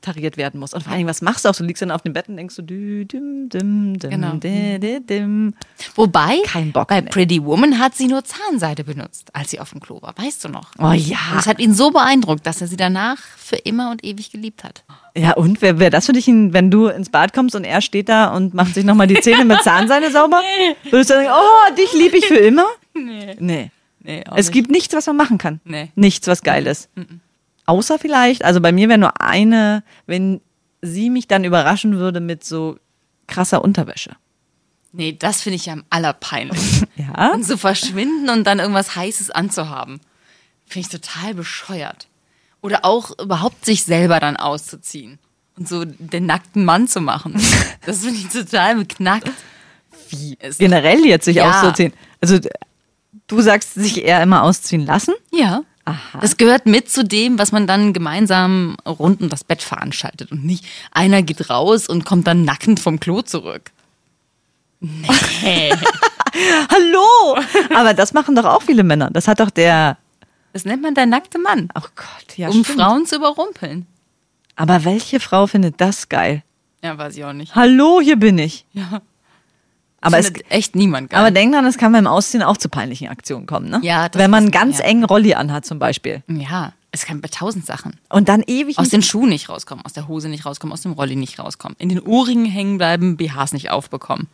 austariert 0.00 0.36
werden 0.36 0.60
muss. 0.60 0.72
Und 0.74 0.82
vor 0.84 0.92
allem, 0.92 1.06
was 1.06 1.22
machst 1.22 1.44
du 1.44 1.48
auch? 1.48 1.54
Du 1.56 1.64
liegst 1.64 1.82
dann 1.82 1.90
auf 1.90 2.02
dem 2.02 2.12
Bett 2.12 2.28
und 2.28 2.36
denkst 2.36 2.54
so, 2.54 2.62
dü, 2.62 3.04
dim, 3.04 3.48
dim, 3.48 3.98
dim, 3.98 4.10
Genau. 4.10 4.32
di, 4.34 4.78
di, 4.78 5.00
dim. 5.00 5.54
Wobei, 5.94 6.38
Kein 6.46 6.72
Bock 6.72 6.88
bei 6.88 7.00
mehr. 7.02 7.10
Pretty 7.10 7.42
Woman 7.42 7.78
hat 7.78 7.94
sie 7.94 8.06
nur 8.06 8.22
Zahnseide 8.24 8.84
benutzt, 8.84 9.34
als 9.34 9.50
sie 9.50 9.60
auf 9.60 9.70
dem 9.70 9.80
Klo 9.80 10.00
war. 10.02 10.14
Weißt 10.16 10.44
du 10.44 10.48
noch? 10.48 10.70
Oh 10.78 10.92
ja. 10.92 11.16
Und 11.32 11.38
es 11.40 11.46
hat 11.46 11.58
ihn 11.58 11.74
so 11.74 11.90
beeindruckt, 11.90 12.46
dass 12.46 12.60
er 12.60 12.68
sie 12.68 12.76
danach 12.76 13.18
für 13.36 13.56
immer 13.56 13.90
und 13.90 14.04
ewig 14.04 14.30
geliebt 14.30 14.64
hat. 14.64 14.84
Ja, 15.16 15.32
und 15.32 15.62
wer, 15.62 15.78
wer 15.78 15.90
das 15.90 16.06
für 16.06 16.12
dich, 16.12 16.26
wenn 16.28 16.70
du 16.70 16.86
ins 16.88 17.10
Bad 17.10 17.32
kommst 17.32 17.54
und 17.56 17.64
er 17.64 17.80
steht 17.80 18.08
da 18.08 18.34
und 18.34 18.54
macht 18.54 18.74
sich 18.74 18.84
nochmal 18.84 19.06
die 19.06 19.20
Zähne 19.20 19.44
mit 19.44 19.62
Zahnseide 19.62 20.10
sauber? 20.10 20.40
Würdest 20.90 21.10
du 21.10 21.14
dann 21.14 21.24
sagen, 21.24 21.36
oh, 21.36 21.74
dich 21.74 21.92
liebe 21.94 22.16
ich 22.18 22.26
für 22.26 22.36
immer? 22.36 22.66
Nee. 22.94 23.36
Nee. 23.38 23.70
Nee, 24.00 24.22
Es 24.36 24.46
nicht. 24.46 24.52
gibt 24.52 24.70
nichts, 24.70 24.94
was 24.94 25.06
man 25.08 25.16
machen 25.16 25.36
kann. 25.38 25.60
Nee. 25.64 25.90
Nichts, 25.96 26.28
was 26.28 26.42
geil 26.44 26.66
ist. 26.68 26.88
Außer 27.66 27.98
vielleicht, 27.98 28.44
also 28.44 28.60
bei 28.60 28.72
mir 28.72 28.88
wäre 28.88 28.98
nur 28.98 29.20
eine, 29.20 29.82
wenn 30.06 30.40
sie 30.82 31.10
mich 31.10 31.26
dann 31.28 31.44
überraschen 31.44 31.96
würde 31.98 32.20
mit 32.20 32.44
so 32.44 32.78
krasser 33.26 33.62
Unterwäsche. 33.62 34.12
Nee, 34.92 35.12
das 35.18 35.42
finde 35.42 35.56
ich 35.56 35.66
ja 35.66 35.72
am 35.74 35.84
allerpeinlichsten. 35.90 36.86
Ja? 36.96 37.32
Und 37.34 37.44
so 37.44 37.56
verschwinden 37.58 38.30
und 38.30 38.44
dann 38.46 38.58
irgendwas 38.58 38.96
Heißes 38.96 39.30
anzuhaben. 39.30 40.00
Finde 40.66 40.88
ich 40.88 41.00
total 41.00 41.34
bescheuert. 41.34 42.08
Oder 42.62 42.84
auch 42.86 43.10
überhaupt 43.20 43.66
sich 43.66 43.84
selber 43.84 44.18
dann 44.18 44.36
auszuziehen. 44.38 45.18
Und 45.58 45.68
so 45.68 45.84
den 45.84 46.24
nackten 46.26 46.64
Mann 46.64 46.88
zu 46.88 47.00
machen. 47.00 47.34
Das 47.86 47.98
finde 48.00 48.18
ich 48.18 48.28
total 48.28 48.76
beknackt. 48.76 49.30
Wie? 50.08 50.36
Ist 50.40 50.58
Generell 50.58 51.04
jetzt 51.04 51.26
sich 51.26 51.36
Ja. 51.36 51.50
auszuziehen. 51.60 51.92
Also 52.20 52.38
du 53.28 53.40
sagst, 53.42 53.74
sich 53.74 54.02
eher 54.02 54.22
immer 54.22 54.42
ausziehen 54.42 54.84
lassen? 54.86 55.14
Ja. 55.32 55.62
Aha. 55.86 56.18
Das 56.20 56.36
gehört 56.36 56.66
mit 56.66 56.90
zu 56.90 57.04
dem, 57.04 57.38
was 57.38 57.52
man 57.52 57.68
dann 57.68 57.92
gemeinsam 57.92 58.76
rund 58.84 59.20
um 59.22 59.28
das 59.28 59.44
Bett 59.44 59.62
veranstaltet. 59.62 60.32
Und 60.32 60.44
nicht 60.44 60.64
einer 60.90 61.22
geht 61.22 61.48
raus 61.48 61.88
und 61.88 62.04
kommt 62.04 62.26
dann 62.26 62.44
nackend 62.44 62.80
vom 62.80 62.98
Klo 62.98 63.22
zurück. 63.22 63.70
Nee. 64.80 65.72
Hallo! 66.70 67.38
Aber 67.74 67.94
das 67.94 68.12
machen 68.12 68.34
doch 68.34 68.44
auch 68.44 68.62
viele 68.62 68.82
Männer. 68.82 69.10
Das 69.12 69.28
hat 69.28 69.40
doch 69.40 69.50
der. 69.50 69.96
Das 70.52 70.64
nennt 70.64 70.82
man 70.82 70.94
der 70.94 71.06
nackte 71.06 71.38
Mann. 71.38 71.68
Oh 71.74 71.86
Gott, 71.94 72.36
ja. 72.36 72.48
um 72.48 72.64
stimmt. 72.64 72.80
Frauen 72.80 73.06
zu 73.06 73.16
überrumpeln. 73.16 73.86
Aber 74.56 74.84
welche 74.84 75.20
Frau 75.20 75.46
findet 75.46 75.80
das 75.80 76.08
geil? 76.08 76.42
Ja, 76.82 76.98
weiß 76.98 77.16
ich 77.16 77.24
auch 77.24 77.32
nicht. 77.32 77.54
Hallo, 77.54 78.00
hier 78.00 78.16
bin 78.16 78.38
ich. 78.38 78.64
Ja. 78.72 79.02
Aber, 80.00 80.18
es, 80.18 80.32
echt 80.48 80.76
niemand 80.76 81.10
geil. 81.10 81.20
aber 81.20 81.30
denk 81.30 81.52
dran, 81.52 81.64
es 81.66 81.78
kann 81.78 81.92
beim 81.92 82.06
Ausziehen 82.06 82.42
auch 82.42 82.56
zu 82.56 82.68
peinlichen 82.68 83.08
Aktionen 83.08 83.46
kommen, 83.46 83.68
ne? 83.68 83.80
Ja, 83.82 84.08
das 84.08 84.20
Wenn 84.20 84.30
man 84.30 84.44
einen 84.44 84.52
ganz 84.52 84.78
ja. 84.78 84.84
engen 84.84 85.04
Rolli 85.04 85.34
anhat 85.34 85.64
zum 85.64 85.78
Beispiel. 85.78 86.22
ja, 86.28 86.72
es 86.92 87.04
kann 87.04 87.20
bei 87.20 87.28
tausend 87.28 87.66
Sachen. 87.66 87.98
Und 88.08 88.28
dann 88.28 88.42
ewig. 88.46 88.78
Aus 88.78 88.88
den 88.88 89.02
Schuhen 89.02 89.28
nicht 89.28 89.48
rauskommen, 89.48 89.84
aus 89.84 89.92
der 89.92 90.08
Hose 90.08 90.28
nicht 90.28 90.46
rauskommen, 90.46 90.72
aus 90.72 90.82
dem 90.82 90.92
Rolli 90.92 91.16
nicht 91.16 91.38
rauskommen, 91.38 91.76
in 91.78 91.88
den 91.88 92.00
Ohrringen 92.00 92.46
hängen 92.46 92.78
bleiben, 92.78 93.16
BHs 93.16 93.52
nicht 93.52 93.70
aufbekommen. 93.70 94.28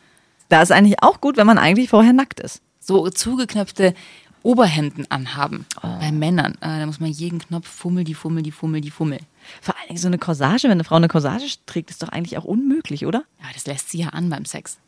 da 0.48 0.62
ist 0.62 0.72
eigentlich 0.72 1.02
auch 1.02 1.20
gut, 1.20 1.36
wenn 1.36 1.46
man 1.46 1.58
eigentlich 1.58 1.88
vorher 1.88 2.12
nackt 2.12 2.40
ist. 2.40 2.60
So 2.78 3.08
zugeknöpfte 3.08 3.94
Oberhemden 4.42 5.10
anhaben. 5.10 5.66
Oh. 5.82 5.88
Bei 6.00 6.10
Männern, 6.12 6.54
äh, 6.60 6.80
da 6.80 6.86
muss 6.86 7.00
man 7.00 7.10
jeden 7.10 7.38
Knopf 7.38 7.68
fummel, 7.68 8.04
die 8.04 8.14
fummel, 8.14 8.42
die 8.42 8.50
fummel, 8.50 8.80
die 8.80 8.90
fummel. 8.90 9.18
Vor 9.60 9.76
allen 9.76 9.88
Dingen 9.88 10.00
so 10.00 10.08
eine 10.08 10.18
Corsage, 10.18 10.64
wenn 10.64 10.72
eine 10.72 10.84
Frau 10.84 10.96
eine 10.96 11.08
Corsage 11.08 11.56
trägt, 11.66 11.90
ist 11.90 12.02
doch 12.02 12.08
eigentlich 12.08 12.36
auch 12.38 12.44
unmöglich, 12.44 13.06
oder? 13.06 13.24
Ja, 13.40 13.46
das 13.54 13.66
lässt 13.66 13.90
sie 13.90 13.98
ja 13.98 14.08
an 14.08 14.28
beim 14.30 14.44
Sex. 14.44 14.78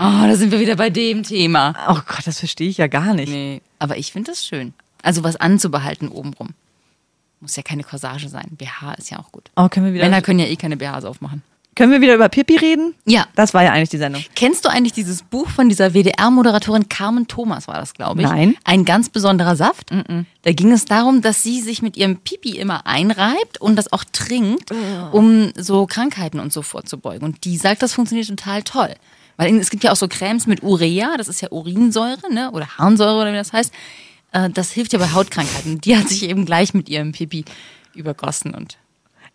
Ah, 0.00 0.26
da 0.26 0.36
sind 0.36 0.50
wir 0.52 0.60
wieder 0.60 0.76
bei 0.76 0.90
dem 0.90 1.22
Thema. 1.22 1.74
Oh 1.88 2.00
Gott, 2.06 2.26
das 2.26 2.38
verstehe 2.38 2.68
ich 2.68 2.78
ja 2.78 2.86
gar 2.86 3.14
nicht. 3.14 3.30
Nee, 3.30 3.60
aber 3.78 3.96
ich 3.96 4.12
finde 4.12 4.30
das 4.30 4.46
schön. 4.46 4.74
Also 5.02 5.22
was 5.24 5.36
anzubehalten 5.36 6.08
obenrum. 6.08 6.50
Muss 7.40 7.56
ja 7.56 7.62
keine 7.62 7.82
Corsage 7.84 8.28
sein. 8.28 8.48
BH 8.52 8.94
ist 8.94 9.10
ja 9.10 9.18
auch 9.18 9.30
gut. 9.30 9.50
Oh, 9.56 9.68
können 9.68 9.86
wir 9.86 9.92
wieder, 9.92 10.04
Männer 10.04 10.22
können 10.22 10.38
ja 10.38 10.46
eh 10.46 10.56
keine 10.56 10.78
BHs 10.78 11.04
aufmachen. 11.04 11.42
können 11.76 11.92
wir 11.92 12.00
wieder 12.00 12.14
über 12.14 12.30
Pipi 12.30 12.56
reden? 12.56 12.94
Ja. 13.04 13.26
Das 13.34 13.52
war 13.52 13.62
ja 13.62 13.72
eigentlich 13.72 13.90
die 13.90 13.98
Sendung. 13.98 14.24
Kennst 14.34 14.64
du 14.64 14.70
eigentlich 14.70 14.94
dieses 14.94 15.22
Buch 15.22 15.50
von 15.50 15.68
dieser 15.68 15.92
WDR-Moderatorin 15.92 16.88
Carmen 16.88 17.26
Thomas, 17.28 17.68
war 17.68 17.74
das, 17.74 17.92
glaube 17.92 18.22
ich? 18.22 18.28
Nein. 18.28 18.56
Ein 18.64 18.86
ganz 18.86 19.10
besonderer 19.10 19.56
Saft. 19.56 19.90
Da 20.42 20.52
ging 20.52 20.72
es 20.72 20.86
darum, 20.86 21.20
dass 21.20 21.42
sie 21.42 21.60
sich 21.60 21.82
mit 21.82 21.98
ihrem 21.98 22.16
Pipi 22.16 22.56
immer 22.56 22.86
einreibt 22.86 23.60
und 23.60 23.76
das 23.76 23.92
auch 23.92 24.04
trinkt, 24.10 24.70
um 25.12 25.52
so 25.56 25.84
Krankheiten 25.86 26.40
und 26.40 26.50
so 26.50 26.62
vorzubeugen. 26.62 27.24
Und 27.28 27.44
die 27.44 27.58
sagt, 27.58 27.82
das 27.82 27.92
funktioniert 27.92 28.28
total 28.28 28.62
toll. 28.62 28.94
Weil 29.36 29.56
es 29.58 29.70
gibt 29.70 29.82
ja 29.84 29.92
auch 29.92 29.96
so 29.96 30.08
Cremes 30.08 30.46
mit 30.46 30.62
Urea, 30.62 31.16
das 31.16 31.28
ist 31.28 31.40
ja 31.40 31.50
Urinsäure, 31.50 32.32
ne? 32.32 32.50
Oder 32.52 32.68
Harnsäure 32.78 33.20
oder 33.22 33.32
wie 33.32 33.36
das 33.36 33.52
heißt. 33.52 33.72
Äh, 34.32 34.50
Das 34.50 34.70
hilft 34.72 34.92
ja 34.92 34.98
bei 34.98 35.10
Hautkrankheiten. 35.12 35.80
Die 35.80 35.96
hat 35.96 36.08
sich 36.08 36.22
eben 36.28 36.44
gleich 36.46 36.74
mit 36.74 36.88
ihrem 36.88 37.12
Pipi 37.12 37.44
übergossen 37.94 38.54
und 38.54 38.78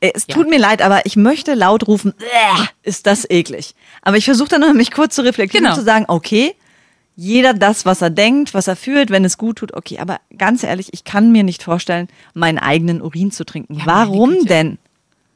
Äh, 0.01 0.11
Es 0.15 0.25
Ja. 0.29 0.35
tut 0.35 0.49
mir 0.49 0.59
leid, 0.59 0.81
aber 0.81 1.05
ich 1.05 1.17
möchte 1.17 1.53
laut 1.55 1.85
rufen, 1.87 2.13
"Bäh, 2.17 2.65
ist 2.83 3.05
das 3.05 3.29
eklig. 3.29 3.75
Aber 4.01 4.15
ich 4.15 4.23
versuche 4.23 4.47
dann 4.47 4.61
noch, 4.61 4.71
mich 4.73 4.91
kurz 4.91 5.13
zu 5.15 5.21
reflektieren 5.23 5.65
Genau. 5.65 5.75
und 5.75 5.79
zu 5.79 5.85
sagen, 5.85 6.05
okay, 6.07 6.55
jeder 7.17 7.53
das, 7.53 7.85
was 7.85 8.01
er 8.01 8.09
denkt, 8.09 8.53
was 8.53 8.69
er 8.69 8.77
fühlt, 8.77 9.09
wenn 9.09 9.25
es 9.25 9.37
gut 9.37 9.57
tut, 9.57 9.73
okay. 9.73 9.99
Aber 9.99 10.21
ganz 10.37 10.63
ehrlich, 10.63 10.93
ich 10.93 11.03
kann 11.03 11.33
mir 11.33 11.43
nicht 11.43 11.63
vorstellen, 11.63 12.07
meinen 12.33 12.59
eigenen 12.59 13.01
Urin 13.01 13.31
zu 13.31 13.43
trinken. 13.43 13.73
Ja, 13.75 13.85
Warum 13.87 14.45
denn? 14.45 14.77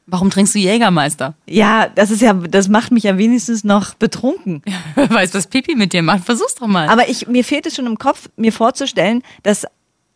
Warum 0.06 0.30
trinkst 0.30 0.54
du 0.54 0.58
Jägermeister? 0.58 1.34
Ja, 1.46 1.88
das 1.88 2.10
ist 2.10 2.20
ja, 2.20 2.34
das 2.34 2.68
macht 2.68 2.92
mich 2.92 3.04
ja 3.04 3.16
wenigstens 3.16 3.64
noch 3.64 3.94
betrunken. 3.94 4.62
Wer 4.94 5.10
weiß, 5.10 5.32
was 5.34 5.46
Pipi 5.46 5.74
mit 5.74 5.92
dir 5.92 6.02
macht. 6.02 6.24
Versuch's 6.24 6.54
doch 6.56 6.66
mal. 6.66 6.88
Aber 6.88 7.08
ich, 7.08 7.26
mir 7.26 7.44
fehlt 7.44 7.66
es 7.66 7.74
schon 7.74 7.86
im 7.86 7.98
Kopf, 7.98 8.28
mir 8.36 8.52
vorzustellen, 8.52 9.22
dass 9.42 9.66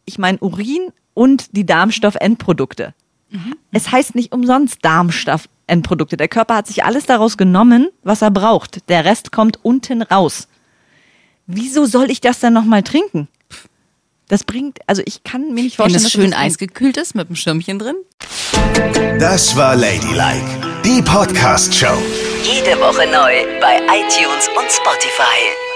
ich 0.05 0.19
mein 0.19 0.39
Urin 0.41 0.93
und 1.15 1.57
die 1.57 1.65
Darmstoffendprodukte. 1.67 2.95
Es 3.73 3.93
heißt 3.93 4.15
nicht 4.15 4.33
umsonst 4.33 4.79
Darmstoffendprodukte. 4.83 6.17
Der 6.17 6.29
Körper 6.29 6.55
hat 6.57 6.67
sich 6.67 6.85
alles 6.85 7.05
daraus 7.05 7.37
genommen, 7.37 7.89
was 8.03 8.23
er 8.23 8.31
braucht. 8.31 8.89
Der 8.89 9.05
Rest 9.05 9.33
kommt 9.33 9.63
unten 9.63 10.01
raus. 10.01 10.49
Wieso 11.47 11.85
soll 11.85 12.11
ich 12.11 12.21
das 12.21 12.41
dann 12.41 12.55
nochmal 12.55 12.83
trinken? 12.83 13.29
Das 14.29 14.45
bringt, 14.45 14.79
also 14.87 15.03
ich 15.07 15.25
kann 15.25 15.55
mir 15.55 15.63
nicht 15.63 15.79
Wenn 15.79 15.85
vorstellen, 15.85 15.97
es 15.97 16.03
dass 16.05 16.13
du 16.13 16.21
schön 16.21 16.31
das 16.33 16.41
eisgekühlt 16.41 16.97
ist 16.99 17.15
mit 17.15 17.29
einem 17.29 17.37
Schirmchen 17.37 17.79
drin. 17.79 17.97
Das 19.19 19.57
war 19.57 19.75
Ladylike, 19.75 20.83
die 20.85 21.01
Podcast-Show. 21.03 21.97
Jede 22.43 22.79
Woche 22.79 23.07
neu 23.11 23.61
bei 23.61 23.79
iTunes 23.87 24.49
und 24.49 24.71
Spotify. 24.71 25.68